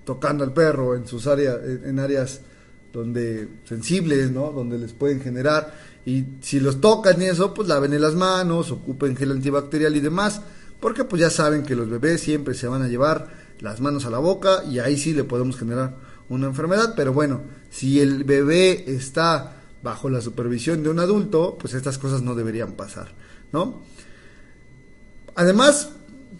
tocando 0.03 0.43
al 0.43 0.53
perro 0.53 0.95
en 0.95 1.07
sus 1.07 1.27
áreas, 1.27 1.59
en 1.63 1.99
áreas 1.99 2.41
donde 2.91 3.47
sensibles, 3.65 4.31
¿no? 4.31 4.51
Donde 4.51 4.77
les 4.77 4.93
pueden 4.93 5.21
generar 5.21 5.73
y 6.05 6.25
si 6.41 6.59
los 6.59 6.81
tocan 6.81 7.21
y 7.21 7.25
eso, 7.25 7.53
pues 7.53 7.67
laven 7.67 7.99
las 8.01 8.15
manos, 8.15 8.71
ocupen 8.71 9.15
gel 9.15 9.31
antibacterial 9.31 9.95
y 9.95 9.99
demás, 9.99 10.41
porque 10.79 11.03
pues 11.03 11.21
ya 11.21 11.29
saben 11.29 11.63
que 11.63 11.75
los 11.75 11.89
bebés 11.89 12.21
siempre 12.21 12.53
se 12.53 12.67
van 12.67 12.81
a 12.81 12.87
llevar 12.87 13.27
las 13.59 13.81
manos 13.81 14.05
a 14.05 14.09
la 14.09 14.19
boca 14.19 14.63
y 14.69 14.79
ahí 14.79 14.97
sí 14.97 15.13
le 15.13 15.23
podemos 15.23 15.57
generar 15.57 15.97
una 16.29 16.47
enfermedad, 16.47 16.93
pero 16.95 17.13
bueno, 17.13 17.41
si 17.69 17.99
el 17.99 18.23
bebé 18.23 18.85
está 18.87 19.57
bajo 19.83 20.09
la 20.09 20.21
supervisión 20.21 20.83
de 20.83 20.89
un 20.89 20.99
adulto, 20.99 21.57
pues 21.59 21.73
estas 21.73 21.97
cosas 21.97 22.21
no 22.21 22.35
deberían 22.35 22.73
pasar, 22.73 23.13
¿no? 23.51 23.81
Además, 25.35 25.91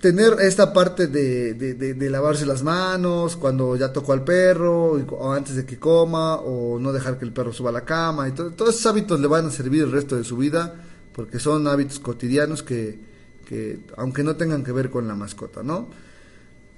tener 0.02 0.38
esta 0.40 0.72
parte 0.72 1.08
de, 1.08 1.54
de, 1.54 2.10
lavarse 2.10 2.46
las 2.46 2.64
manos 2.64 3.36
cuando 3.36 3.76
ya 3.76 3.92
tocó 3.92 4.14
al 4.14 4.24
perro 4.24 4.94
o 4.94 5.34
antes 5.34 5.56
de 5.56 5.66
que 5.66 5.78
coma 5.78 6.36
o 6.36 6.80
no 6.80 6.94
dejar 6.94 7.18
que 7.18 7.26
el 7.26 7.34
perro 7.34 7.52
suba 7.52 7.70
a 7.70 7.74
la 7.74 7.86
cama 7.86 8.28
y 8.28 8.32
todo, 8.32 8.52
todos 8.52 8.76
esos 8.76 8.86
hábitos 8.86 9.20
le 9.20 9.28
van 9.28 9.48
a 9.48 9.52
servir 9.52 9.84
el 9.84 9.92
resto 9.92 10.16
de 10.16 10.24
su 10.24 10.38
vida 10.38 10.74
porque 11.14 11.40
son 11.40 11.68
hábitos 11.68 12.00
cotidianos 12.00 12.64
que, 12.64 13.00
que 13.46 13.80
aunque 13.98 14.24
no 14.24 14.36
tengan 14.36 14.64
que 14.64 14.72
ver 14.72 14.90
con 14.90 15.08
la 15.08 15.16
mascota, 15.16 15.64
¿no? 15.64 15.90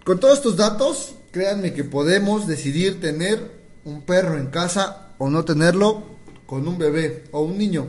Con 0.03 0.19
todos 0.19 0.39
estos 0.39 0.57
datos, 0.57 1.15
créanme 1.31 1.73
que 1.73 1.83
podemos 1.83 2.47
decidir 2.47 2.99
tener 2.99 3.51
un 3.85 4.01
perro 4.01 4.37
en 4.37 4.47
casa 4.47 5.13
o 5.19 5.29
no 5.29 5.45
tenerlo 5.45 6.03
con 6.47 6.67
un 6.67 6.77
bebé 6.77 7.25
o 7.31 7.41
un 7.41 7.57
niño. 7.57 7.87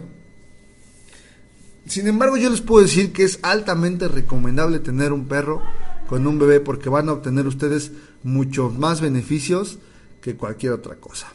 Sin 1.86 2.06
embargo, 2.06 2.36
yo 2.36 2.48
les 2.48 2.60
puedo 2.60 2.82
decir 2.82 3.12
que 3.12 3.24
es 3.24 3.38
altamente 3.42 4.08
recomendable 4.08 4.78
tener 4.78 5.12
un 5.12 5.26
perro 5.26 5.62
con 6.06 6.26
un 6.26 6.38
bebé 6.38 6.60
porque 6.60 6.88
van 6.88 7.08
a 7.08 7.12
obtener 7.12 7.46
ustedes 7.46 7.92
muchos 8.22 8.78
más 8.78 9.00
beneficios 9.00 9.78
que 10.20 10.36
cualquier 10.36 10.72
otra 10.72 10.96
cosa. 10.96 11.28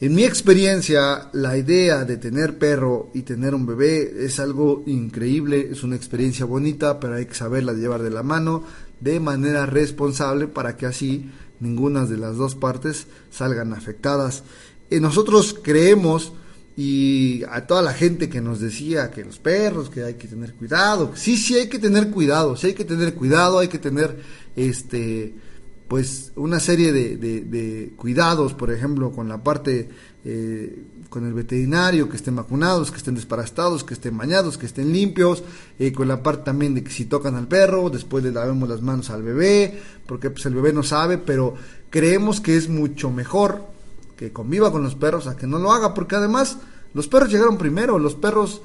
En 0.00 0.14
mi 0.14 0.24
experiencia, 0.24 1.28
la 1.32 1.56
idea 1.56 2.04
de 2.04 2.16
tener 2.16 2.58
perro 2.58 3.10
y 3.14 3.22
tener 3.22 3.54
un 3.54 3.64
bebé 3.64 4.24
es 4.24 4.40
algo 4.40 4.82
increíble, 4.86 5.68
es 5.70 5.82
una 5.82 5.96
experiencia 5.96 6.44
bonita, 6.44 6.98
pero 6.98 7.14
hay 7.14 7.26
que 7.26 7.34
saberla 7.34 7.72
llevar 7.72 8.02
de 8.02 8.10
la 8.10 8.22
mano 8.22 8.64
de 9.00 9.20
manera 9.20 9.66
responsable 9.66 10.48
para 10.48 10.76
que 10.76 10.86
así 10.86 11.30
ninguna 11.60 12.06
de 12.06 12.16
las 12.16 12.36
dos 12.36 12.54
partes 12.54 13.06
salgan 13.30 13.72
afectadas. 13.72 14.42
Y 14.90 15.00
nosotros 15.00 15.58
creemos 15.62 16.32
y 16.76 17.42
a 17.50 17.66
toda 17.66 17.82
la 17.82 17.92
gente 17.92 18.28
que 18.28 18.40
nos 18.40 18.60
decía 18.60 19.10
que 19.10 19.24
los 19.24 19.38
perros, 19.38 19.90
que 19.90 20.02
hay 20.02 20.14
que 20.14 20.26
tener 20.26 20.54
cuidado, 20.54 21.12
sí, 21.14 21.36
sí 21.36 21.54
hay 21.54 21.68
que 21.68 21.78
tener 21.78 22.10
cuidado, 22.10 22.56
sí 22.56 22.68
hay 22.68 22.74
que 22.74 22.84
tener 22.84 23.14
cuidado, 23.14 23.60
hay 23.60 23.68
que 23.68 23.78
tener 23.78 24.20
este 24.56 25.34
pues 25.88 26.32
una 26.34 26.60
serie 26.60 26.92
de, 26.92 27.16
de, 27.16 27.92
cuidados, 27.96 28.54
por 28.54 28.72
ejemplo, 28.72 29.12
con 29.12 29.28
la 29.28 29.44
parte 29.44 29.88
eh, 30.24 30.82
con 31.10 31.26
el 31.26 31.34
veterinario, 31.34 32.08
que 32.08 32.16
estén 32.16 32.34
vacunados, 32.34 32.90
que 32.90 32.96
estén 32.96 33.14
desparasitados, 33.14 33.84
que 33.84 33.94
estén 33.94 34.16
bañados, 34.16 34.58
que 34.58 34.66
estén 34.66 34.92
limpios, 34.92 35.44
eh, 35.78 35.92
con 35.92 36.08
la 36.08 36.22
parte 36.22 36.46
también 36.46 36.74
de 36.74 36.82
que 36.82 36.90
si 36.90 37.04
tocan 37.04 37.36
al 37.36 37.46
perro, 37.46 37.90
después 37.90 38.24
le 38.24 38.32
lavemos 38.32 38.68
las 38.68 38.82
manos 38.82 39.10
al 39.10 39.22
bebé, 39.22 39.80
porque 40.06 40.30
pues 40.30 40.44
el 40.46 40.54
bebé 40.54 40.72
no 40.72 40.82
sabe, 40.82 41.18
pero 41.18 41.54
creemos 41.90 42.40
que 42.40 42.56
es 42.56 42.68
mucho 42.68 43.12
mejor 43.12 43.73
que 44.16 44.32
conviva 44.32 44.72
con 44.72 44.82
los 44.82 44.94
perros 44.94 45.26
a 45.26 45.36
que 45.36 45.46
no 45.46 45.58
lo 45.58 45.72
haga, 45.72 45.94
porque 45.94 46.16
además 46.16 46.58
los 46.92 47.08
perros 47.08 47.30
llegaron 47.30 47.58
primero, 47.58 47.98
los 47.98 48.14
perros 48.14 48.62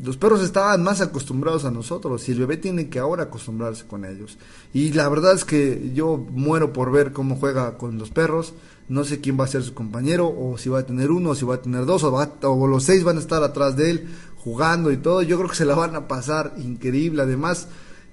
los 0.00 0.16
perros 0.16 0.42
estaban 0.42 0.82
más 0.82 1.00
acostumbrados 1.00 1.64
a 1.64 1.70
nosotros 1.70 2.26
y 2.28 2.32
el 2.32 2.38
bebé 2.38 2.56
tiene 2.56 2.88
que 2.88 2.98
ahora 2.98 3.24
acostumbrarse 3.24 3.84
con 3.86 4.04
ellos. 4.04 4.38
Y 4.72 4.92
la 4.92 5.08
verdad 5.08 5.34
es 5.34 5.44
que 5.44 5.92
yo 5.94 6.16
muero 6.16 6.72
por 6.72 6.90
ver 6.90 7.12
cómo 7.12 7.36
juega 7.36 7.76
con 7.76 7.98
los 7.98 8.10
perros. 8.10 8.54
No 8.88 9.04
sé 9.04 9.20
quién 9.20 9.38
va 9.38 9.44
a 9.44 9.48
ser 9.48 9.62
su 9.62 9.74
compañero, 9.74 10.28
o 10.28 10.56
si 10.56 10.68
va 10.68 10.80
a 10.80 10.86
tener 10.86 11.10
uno, 11.10 11.30
o 11.30 11.34
si 11.34 11.44
va 11.44 11.56
a 11.56 11.62
tener 11.62 11.84
dos, 11.84 12.04
o, 12.04 12.14
o 12.14 12.66
los 12.66 12.84
seis 12.84 13.04
van 13.04 13.16
a 13.18 13.20
estar 13.20 13.42
atrás 13.42 13.76
de 13.76 13.90
él 13.90 14.08
jugando 14.38 14.90
y 14.90 14.96
todo. 14.96 15.22
Yo 15.22 15.36
creo 15.36 15.50
que 15.50 15.56
se 15.56 15.64
la 15.64 15.74
van 15.74 15.94
a 15.94 16.08
pasar 16.08 16.54
increíble. 16.56 17.22
Además, 17.22 17.68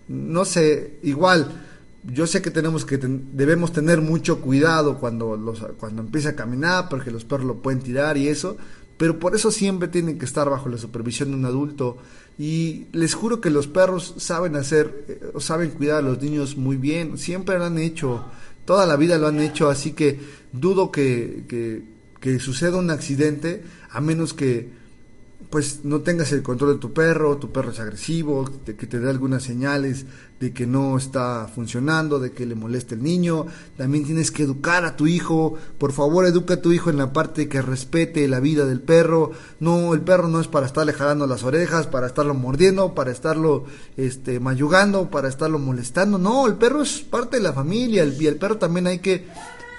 no 0.08 0.44
sé, 0.46 1.00
igual 1.04 1.69
yo 2.12 2.28
sé 2.28 2.42
que 2.42 2.52
tenemos 2.52 2.86
que 2.86 2.98
debemos 2.98 3.72
tener 3.72 4.02
mucho 4.02 4.42
cuidado 4.42 4.98
cuando 5.00 5.38
los, 5.38 5.60
cuando 5.80 6.02
empieza 6.02 6.30
a 6.30 6.36
caminar 6.36 6.90
porque 6.90 7.12
los 7.12 7.26
perros 7.26 7.46
lo 7.46 7.62
pueden 7.62 7.82
tirar 7.82 8.18
y 8.18 8.28
eso 8.28 8.58
pero 8.98 9.18
por 9.18 9.34
eso 9.34 9.50
siempre 9.50 9.88
tienen 9.88 10.20
que 10.20 10.26
estar 10.26 10.50
bajo 10.50 10.68
la 10.68 10.78
supervisión 10.78 11.30
de 11.30 11.38
un 11.38 11.46
adulto. 11.46 12.00
Y 12.38 12.88
les 12.92 13.14
juro 13.14 13.40
que 13.40 13.50
los 13.50 13.66
perros 13.66 14.14
saben 14.18 14.58
hacer 14.58 15.06
eh, 15.08 15.40
saben 15.40 15.72
cuidar 15.72 16.00
a 16.00 16.02
los 16.02 16.22
niños 16.22 16.58
muy 16.58 16.76
bien 16.76 17.18
siempre 17.18 17.58
lo 17.58 17.66
han 17.66 17.78
hecho 17.78 18.26
toda 18.66 18.86
la 18.86 18.96
vida 18.96 19.18
lo 19.18 19.28
han 19.28 19.40
hecho 19.40 19.70
así 19.70 19.94
que 19.94 20.20
dudo 20.54 20.92
que, 20.92 21.44
que, 21.48 21.84
que 22.20 22.40
suceda 22.40 22.78
un 22.78 22.92
accidente 22.92 23.64
a 23.90 24.00
menos 24.00 24.34
que 24.34 24.70
pues 25.50 25.84
no 25.84 26.02
tengas 26.02 26.32
el 26.32 26.44
control 26.44 26.74
de 26.74 26.80
tu 26.80 26.94
perro, 26.94 27.38
tu 27.38 27.52
perro 27.52 27.72
es 27.72 27.80
agresivo, 27.80 28.48
que 28.66 28.74
te 28.74 29.00
dé 29.00 29.10
algunas 29.10 29.42
señales 29.42 30.06
de 30.40 30.54
que 30.54 30.68
no 30.68 30.96
está 30.96 31.50
funcionando, 31.54 32.20
de 32.20 32.32
que 32.32 32.46
le 32.46 32.54
molesta 32.54 32.94
el 32.94 33.02
niño. 33.02 33.48
También 33.76 34.06
tienes 34.06 34.30
que 34.32 34.44
educar 34.44 34.86
a 34.86 34.96
tu 34.96 35.08
hijo. 35.08 35.56
Por 35.80 35.92
favor, 35.92 36.26
educa 36.26 36.56
a 36.56 36.62
tu 36.62 36.72
hijo 36.72 36.92
en 36.92 36.98
la 36.98 37.14
parte 37.14 37.50
que 37.50 37.64
respete 37.64 38.28
la 38.28 38.40
vida 38.40 38.66
del 38.66 38.80
perro. 38.80 39.32
No, 39.60 39.96
el 39.96 40.02
perro 40.02 40.28
no 40.28 40.40
es 40.40 40.48
para 40.48 40.68
estarle 40.68 40.94
jalando 40.94 41.26
las 41.26 41.44
orejas, 41.44 41.88
para 41.88 42.06
estarlo 42.06 42.36
mordiendo, 42.36 42.94
para 42.94 43.12
estarlo 43.12 43.66
este 43.98 44.40
mayugando, 44.40 45.10
para 45.10 45.30
estarlo 45.30 45.58
molestando. 45.58 46.20
No, 46.20 46.46
el 46.46 46.56
perro 46.56 46.84
es 46.84 47.00
parte 47.02 47.38
de 47.38 47.44
la 47.44 47.54
familia 47.54 48.06
y 48.06 48.28
el 48.28 48.36
perro 48.38 48.58
también 48.58 48.86
hay 48.86 49.00
que 49.00 49.26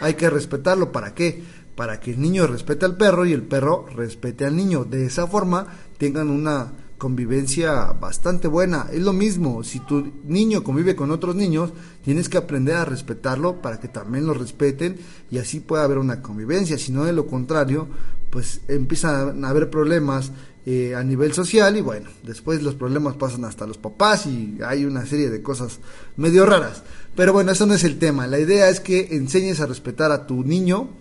hay 0.00 0.14
que 0.14 0.28
respetarlo. 0.30 0.90
¿Para 0.90 1.14
qué? 1.14 1.44
Para 1.80 1.98
que 1.98 2.10
el 2.10 2.20
niño 2.20 2.46
respete 2.46 2.84
al 2.84 2.98
perro 2.98 3.24
y 3.24 3.32
el 3.32 3.40
perro 3.40 3.86
respete 3.96 4.44
al 4.44 4.54
niño. 4.54 4.84
De 4.84 5.06
esa 5.06 5.26
forma 5.26 5.66
tengan 5.96 6.28
una 6.28 6.72
convivencia 6.98 7.92
bastante 7.92 8.48
buena. 8.48 8.88
Es 8.92 9.00
lo 9.00 9.14
mismo, 9.14 9.64
si 9.64 9.80
tu 9.80 10.12
niño 10.24 10.62
convive 10.62 10.94
con 10.94 11.10
otros 11.10 11.36
niños, 11.36 11.72
tienes 12.04 12.28
que 12.28 12.36
aprender 12.36 12.76
a 12.76 12.84
respetarlo 12.84 13.62
para 13.62 13.80
que 13.80 13.88
también 13.88 14.26
lo 14.26 14.34
respeten 14.34 14.98
y 15.30 15.38
así 15.38 15.60
pueda 15.60 15.84
haber 15.84 15.96
una 15.96 16.20
convivencia. 16.20 16.76
Si 16.76 16.92
no, 16.92 17.06
de 17.06 17.14
lo 17.14 17.26
contrario, 17.26 17.88
pues 18.28 18.60
empiezan 18.68 19.42
a 19.42 19.48
haber 19.48 19.70
problemas 19.70 20.32
eh, 20.66 20.94
a 20.94 21.02
nivel 21.02 21.32
social 21.32 21.78
y 21.78 21.80
bueno, 21.80 22.10
después 22.24 22.62
los 22.62 22.74
problemas 22.74 23.14
pasan 23.14 23.46
hasta 23.46 23.66
los 23.66 23.78
papás 23.78 24.26
y 24.26 24.58
hay 24.66 24.84
una 24.84 25.06
serie 25.06 25.30
de 25.30 25.40
cosas 25.40 25.78
medio 26.18 26.44
raras. 26.44 26.82
Pero 27.16 27.32
bueno, 27.32 27.52
eso 27.52 27.64
no 27.64 27.72
es 27.72 27.84
el 27.84 27.98
tema. 27.98 28.26
La 28.26 28.38
idea 28.38 28.68
es 28.68 28.80
que 28.80 29.08
enseñes 29.12 29.60
a 29.60 29.66
respetar 29.66 30.12
a 30.12 30.26
tu 30.26 30.44
niño 30.44 30.99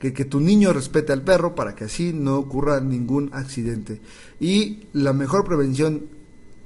que, 0.00 0.12
que 0.12 0.24
tu 0.24 0.40
niño 0.40 0.72
respete 0.72 1.12
al 1.12 1.22
perro 1.22 1.54
para 1.54 1.76
que 1.76 1.84
así 1.84 2.12
no 2.12 2.38
ocurra 2.38 2.80
ningún 2.80 3.30
accidente. 3.32 4.00
Y 4.40 4.84
la 4.92 5.12
mejor 5.12 5.44
prevención, 5.44 6.06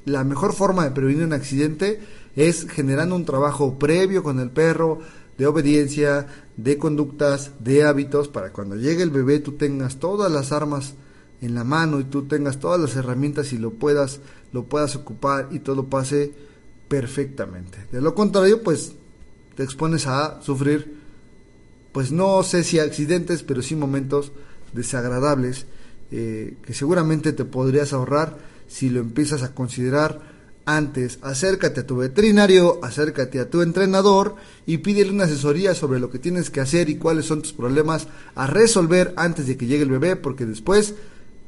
la 0.07 0.25
mejor 0.25 0.55
forma 0.55 0.85
de 0.85 0.93
prevenir 0.93 1.25
un 1.25 1.33
accidente 1.35 2.01
es 2.37 2.67
generando 2.71 3.17
un 3.17 3.27
trabajo 3.27 3.79
previo 3.79 4.23
con 4.23 4.41
el 4.41 4.51
perro, 4.51 5.01
de 5.37 5.47
obediencia, 5.47 6.29
de 6.57 6.79
conductas, 6.79 7.53
de 7.59 7.85
hábitos, 7.85 8.29
para 8.29 8.53
cuando 8.53 8.77
llegue 8.77 9.03
el 9.03 9.11
bebé 9.11 9.41
tú 9.41 9.53
tengas 9.53 9.97
todas 9.97 10.31
las 10.31 10.53
armas 10.53 10.95
en 11.41 11.55
la 11.55 11.65
mano 11.65 12.01
y 12.01 12.05
tú 12.05 12.23
tengas 12.23 12.59
todas 12.59 12.81
las 12.81 12.97
herramientas 12.97 13.53
y 13.53 13.59
lo 13.59 13.71
puedas, 13.71 14.21
lo 14.53 14.65
puedas 14.65 14.95
ocupar 14.97 15.49
y 15.51 15.59
todo 15.59 15.87
pase 15.87 16.33
perfectamente. 16.89 17.79
De 17.91 18.01
lo 18.01 18.15
contrario, 18.15 18.63
pues 18.63 18.93
te 19.57 19.65
expones 19.65 20.07
a 20.07 20.41
sufrir 20.43 21.04
pues 21.95 22.11
no 22.11 22.43
sé 22.43 22.65
si 22.65 22.81
accidentes, 22.81 23.45
pero 23.45 23.63
sí 23.63 23.77
momentos 23.77 24.33
desagradables 24.73 25.67
eh, 26.11 26.57
que 26.67 26.75
seguramente 26.75 27.33
te 27.33 27.45
podrías 27.45 27.93
ahorrar 27.93 28.37
si 28.67 28.91
lo 28.91 28.99
empiezas 28.99 29.45
a 29.45 29.55
considerar 29.55 30.21
antes. 30.67 31.21
Acércate 31.23 31.83
a 31.83 31.87
tu 31.87 31.99
veterinario, 31.99 32.81
acércate 32.83 33.39
a 33.39 33.49
tu 33.49 33.63
entrenador 33.63 34.35
y 34.67 34.79
pídele 34.79 35.13
una 35.13 35.25
asesoría 35.25 35.73
sobre 35.73 36.01
lo 36.01 36.11
que 36.11 36.19
tienes 36.19 36.51
que 36.51 36.61
hacer 36.61 36.89
y 36.89 36.97
cuáles 36.97 37.27
son 37.27 37.43
tus 37.43 37.53
problemas 37.53 38.09
a 38.35 38.49
resolver 38.49 39.15
antes 39.17 39.47
de 39.47 39.57
que 39.57 39.67
llegue 39.67 39.85
el 39.85 39.91
bebé, 39.91 40.17
porque 40.17 40.47
después 40.47 40.97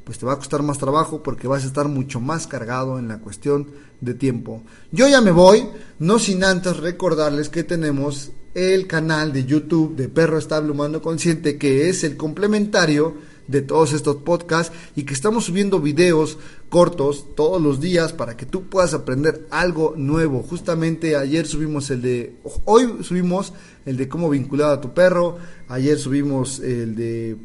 pues 0.07 0.19
te 0.19 0.25
va 0.25 0.31
a 0.31 0.37
costar 0.37 0.63
más 0.63 0.77
trabajo 0.77 1.21
porque 1.21 1.49
vas 1.49 1.65
a 1.65 1.67
estar 1.67 1.89
mucho 1.89 2.21
más 2.21 2.47
cargado 2.47 2.97
en 2.97 3.09
la 3.09 3.19
cuestión 3.19 3.67
de 3.99 4.13
tiempo. 4.13 4.63
Yo 4.89 5.09
ya 5.09 5.19
me 5.19 5.31
voy, 5.31 5.67
no 5.99 6.17
sin 6.17 6.45
antes 6.45 6.77
recordarles 6.77 7.49
que 7.49 7.65
tenemos 7.65 8.31
el 8.53 8.87
canal 8.87 9.33
de 9.33 9.43
YouTube 9.43 9.97
de 9.97 10.07
Perro 10.07 10.37
Estable 10.37 10.71
Humano 10.71 11.01
Consciente, 11.01 11.57
que 11.57 11.89
es 11.89 12.05
el 12.05 12.15
complementario 12.15 13.15
de 13.49 13.61
todos 13.61 13.91
estos 13.91 14.15
podcasts 14.15 14.73
y 14.95 15.03
que 15.03 15.13
estamos 15.13 15.43
subiendo 15.43 15.81
videos 15.81 16.37
cortos 16.69 17.35
todos 17.35 17.61
los 17.61 17.81
días 17.81 18.13
para 18.13 18.37
que 18.37 18.45
tú 18.45 18.69
puedas 18.69 18.93
aprender 18.93 19.45
algo 19.51 19.93
nuevo. 19.97 20.41
Justamente 20.41 21.17
ayer 21.17 21.45
subimos 21.45 21.89
el 21.89 22.01
de, 22.01 22.37
hoy 22.63 23.03
subimos 23.03 23.51
el 23.85 23.97
de 23.97 24.07
cómo 24.07 24.29
vincular 24.29 24.71
a 24.71 24.79
tu 24.79 24.93
perro, 24.93 25.37
ayer 25.67 25.99
subimos 25.99 26.61
el 26.61 26.95
de, 26.95 27.35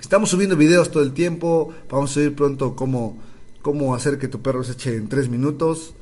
estamos 0.00 0.30
subiendo 0.30 0.56
videos 0.56 0.90
todo 0.90 1.02
el 1.02 1.12
tiempo, 1.12 1.72
vamos 1.90 2.10
a 2.10 2.14
subir 2.14 2.34
pronto 2.34 2.74
cómo, 2.76 3.18
cómo 3.62 3.94
hacer 3.94 4.18
que 4.18 4.28
tu 4.28 4.40
perro 4.40 4.64
se 4.64 4.72
eche 4.72 4.96
en 4.96 5.08
tres 5.08 5.28
minutos 5.28 5.94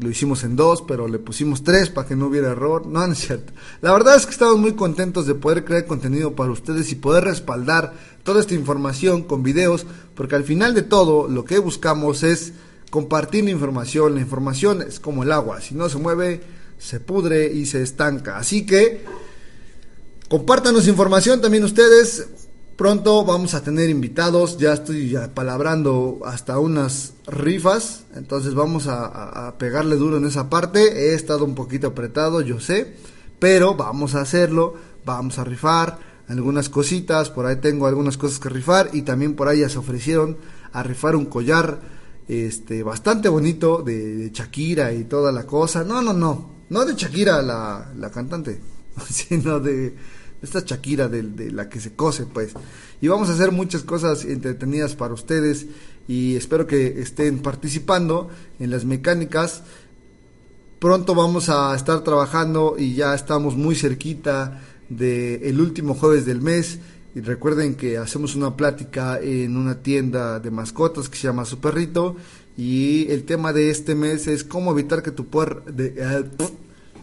lo 0.00 0.10
hicimos 0.10 0.42
en 0.44 0.56
dos, 0.56 0.82
pero 0.82 1.06
le 1.08 1.18
pusimos 1.18 1.62
tres 1.62 1.88
para 1.88 2.08
que 2.08 2.16
no 2.16 2.26
hubiera 2.26 2.50
error. 2.50 2.86
No, 2.86 3.06
no 3.06 3.12
es 3.12 3.20
cierto. 3.20 3.52
La 3.80 3.92
verdad 3.92 4.16
es 4.16 4.26
que 4.26 4.32
estamos 4.32 4.58
muy 4.58 4.72
contentos 4.72 5.26
de 5.26 5.34
poder 5.34 5.64
crear 5.64 5.86
contenido 5.86 6.34
para 6.34 6.50
ustedes 6.50 6.90
y 6.90 6.96
poder 6.96 7.24
respaldar 7.24 7.92
toda 8.22 8.40
esta 8.40 8.54
información 8.54 9.22
con 9.22 9.42
videos, 9.42 9.86
porque 10.14 10.34
al 10.34 10.44
final 10.44 10.74
de 10.74 10.82
todo 10.82 11.28
lo 11.28 11.44
que 11.44 11.58
buscamos 11.58 12.22
es 12.22 12.52
compartir 12.90 13.44
la 13.44 13.50
información. 13.50 14.14
La 14.14 14.20
información 14.20 14.82
es 14.82 14.98
como 14.98 15.22
el 15.22 15.32
agua, 15.32 15.60
si 15.60 15.74
no 15.74 15.88
se 15.88 15.98
mueve, 15.98 16.42
se 16.78 17.00
pudre 17.00 17.52
y 17.52 17.66
se 17.66 17.82
estanca. 17.82 18.36
Así 18.36 18.66
que 18.66 19.04
compártanos 20.28 20.88
información 20.88 21.40
también 21.40 21.64
ustedes. 21.64 22.28
Pronto 22.76 23.24
vamos 23.24 23.54
a 23.54 23.62
tener 23.62 23.88
invitados, 23.88 24.58
ya 24.58 24.72
estoy 24.72 25.16
palabrando 25.32 26.18
hasta 26.24 26.58
unas 26.58 27.12
rifas, 27.24 28.04
entonces 28.16 28.54
vamos 28.54 28.88
a, 28.88 29.54
pegarle 29.58 29.94
duro 29.94 30.16
en 30.16 30.24
esa 30.24 30.50
parte. 30.50 30.80
He 30.80 31.14
estado 31.14 31.44
un 31.44 31.54
poquito 31.54 31.88
apretado, 31.88 32.40
yo 32.40 32.58
sé, 32.58 32.96
pero 33.38 33.76
vamos 33.76 34.16
a 34.16 34.22
hacerlo, 34.22 34.74
vamos 35.04 35.38
a 35.38 35.44
rifar 35.44 36.00
algunas 36.26 36.68
cositas, 36.68 37.30
por 37.30 37.46
ahí 37.46 37.56
tengo 37.56 37.86
algunas 37.86 38.16
cosas 38.16 38.40
que 38.40 38.48
rifar 38.48 38.90
y 38.92 39.02
también 39.02 39.36
por 39.36 39.46
ahí 39.46 39.60
ya 39.60 39.68
se 39.68 39.78
ofrecieron 39.78 40.36
a 40.72 40.82
rifar 40.82 41.14
un 41.14 41.26
collar 41.26 41.80
este 42.26 42.82
bastante 42.82 43.28
bonito 43.28 43.82
de, 43.82 44.30
Shakira 44.32 44.92
y 44.92 45.04
toda 45.04 45.30
la 45.30 45.46
cosa. 45.46 45.84
No, 45.84 46.02
no, 46.02 46.12
no, 46.12 46.50
no 46.70 46.84
de 46.84 46.94
Shakira 46.96 47.40
la, 47.40 47.92
la 47.96 48.10
cantante, 48.10 48.60
sino 49.08 49.60
de 49.60 49.94
esta 50.42 50.60
Shakira 50.60 51.08
de, 51.08 51.22
de, 51.22 51.50
la 51.50 51.68
que 51.68 51.80
se 51.80 51.94
cose, 51.94 52.26
pues. 52.26 52.52
Y 53.00 53.08
vamos 53.08 53.28
a 53.28 53.32
hacer 53.32 53.52
muchas 53.52 53.82
cosas 53.82 54.24
entretenidas 54.24 54.94
para 54.94 55.14
ustedes 55.14 55.66
y 56.06 56.36
espero 56.36 56.66
que 56.66 57.00
estén 57.00 57.40
participando 57.40 58.28
en 58.58 58.70
las 58.70 58.84
mecánicas. 58.84 59.62
Pronto 60.78 61.14
vamos 61.14 61.48
a 61.48 61.74
estar 61.74 62.04
trabajando 62.04 62.76
y 62.78 62.94
ya 62.94 63.14
estamos 63.14 63.56
muy 63.56 63.74
cerquita 63.74 64.60
del 64.88 65.42
el 65.42 65.60
último 65.60 65.94
jueves 65.94 66.26
del 66.26 66.42
mes. 66.42 66.78
Y 67.14 67.20
recuerden 67.20 67.76
que 67.76 67.96
hacemos 67.96 68.34
una 68.34 68.56
plática 68.56 69.20
en 69.20 69.56
una 69.56 69.82
tienda 69.82 70.40
de 70.40 70.50
mascotas 70.50 71.08
que 71.08 71.16
se 71.16 71.28
llama 71.28 71.44
Su 71.44 71.58
Perrito. 71.58 72.16
Y 72.56 73.10
el 73.10 73.24
tema 73.24 73.52
de 73.52 73.70
este 73.70 73.94
mes 73.94 74.26
es 74.26 74.44
cómo 74.44 74.72
evitar 74.72 75.02
que 75.02 75.10
tu 75.10 75.26
perro... 75.26 75.62
Eh, 75.66 76.24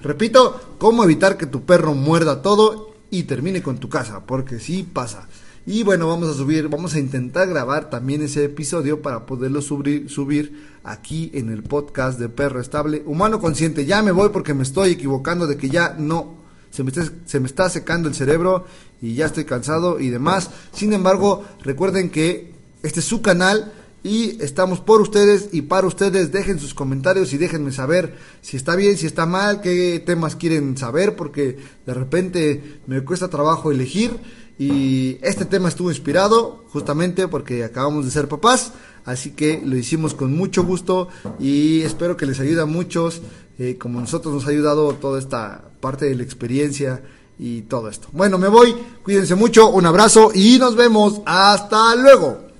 repito, 0.01 0.75
cómo 0.77 1.03
evitar 1.03 1.37
que 1.37 1.45
tu 1.45 1.63
perro 1.65 1.93
muerda 1.93 2.41
todo 2.41 2.90
y 3.11 3.23
termine 3.23 3.61
con 3.61 3.77
tu 3.77 3.89
casa, 3.89 4.25
porque 4.25 4.59
sí 4.59 4.87
pasa. 4.91 5.27
Y 5.65 5.83
bueno, 5.83 6.07
vamos 6.07 6.29
a 6.29 6.33
subir, 6.33 6.69
vamos 6.69 6.95
a 6.95 6.99
intentar 6.99 7.47
grabar 7.47 7.91
también 7.91 8.23
ese 8.23 8.45
episodio 8.45 9.03
para 9.03 9.27
poderlo 9.27 9.61
subir, 9.61 10.09
subir 10.09 10.71
aquí 10.83 11.29
en 11.35 11.51
el 11.51 11.61
podcast 11.61 12.17
de 12.17 12.29
Perro 12.29 12.59
Estable 12.59 13.03
Humano 13.05 13.39
Consciente. 13.39 13.85
Ya 13.85 14.01
me 14.01 14.11
voy 14.11 14.29
porque 14.29 14.55
me 14.55 14.63
estoy 14.63 14.91
equivocando 14.91 15.45
de 15.45 15.57
que 15.57 15.69
ya 15.69 15.95
no, 15.99 16.33
se 16.71 16.83
me, 16.83 16.89
está, 16.89 17.03
se 17.25 17.39
me 17.39 17.45
está 17.45 17.69
secando 17.69 18.07
el 18.07 18.15
cerebro 18.15 18.65
y 19.03 19.13
ya 19.13 19.27
estoy 19.27 19.45
cansado 19.45 19.99
y 19.99 20.09
demás. 20.09 20.49
Sin 20.73 20.93
embargo, 20.93 21.45
recuerden 21.61 22.09
que 22.09 22.53
este 22.81 23.01
es 23.01 23.05
su 23.05 23.21
canal 23.21 23.71
y 24.03 24.41
estamos 24.43 24.79
por 24.79 25.01
ustedes 25.01 25.49
y 25.51 25.63
para 25.63 25.87
ustedes. 25.87 26.31
Dejen 26.31 26.59
sus 26.59 26.73
comentarios 26.73 27.33
y 27.33 27.37
déjenme 27.37 27.71
saber 27.71 28.17
si 28.41 28.57
está 28.57 28.75
bien, 28.75 28.97
si 28.97 29.05
está 29.05 29.25
mal, 29.25 29.61
qué 29.61 30.01
temas 30.05 30.35
quieren 30.35 30.77
saber, 30.77 31.15
porque 31.15 31.57
de 31.85 31.93
repente 31.93 32.81
me 32.87 33.01
cuesta 33.01 33.29
trabajo 33.29 33.71
elegir. 33.71 34.19
Y 34.57 35.17
este 35.21 35.45
tema 35.45 35.69
estuvo 35.69 35.89
inspirado 35.89 36.65
justamente 36.69 37.27
porque 37.27 37.63
acabamos 37.63 38.05
de 38.05 38.11
ser 38.11 38.27
papás, 38.27 38.73
así 39.05 39.31
que 39.31 39.59
lo 39.65 39.75
hicimos 39.75 40.13
con 40.13 40.35
mucho 40.35 40.63
gusto 40.63 41.07
y 41.39 41.81
espero 41.81 42.15
que 42.15 42.27
les 42.27 42.39
ayude 42.39 42.61
a 42.61 42.67
muchos, 42.67 43.21
eh, 43.57 43.77
como 43.79 43.99
nosotros 43.99 44.33
nos 44.35 44.45
ha 44.45 44.51
ayudado 44.51 44.93
toda 44.93 45.17
esta 45.17 45.71
parte 45.79 46.05
de 46.05 46.15
la 46.15 46.21
experiencia 46.21 47.01
y 47.39 47.63
todo 47.63 47.89
esto. 47.89 48.09
Bueno, 48.11 48.37
me 48.37 48.49
voy, 48.49 48.75
cuídense 49.03 49.33
mucho, 49.33 49.67
un 49.69 49.87
abrazo 49.87 50.31
y 50.31 50.59
nos 50.59 50.75
vemos, 50.75 51.21
hasta 51.25 51.95
luego. 51.95 52.50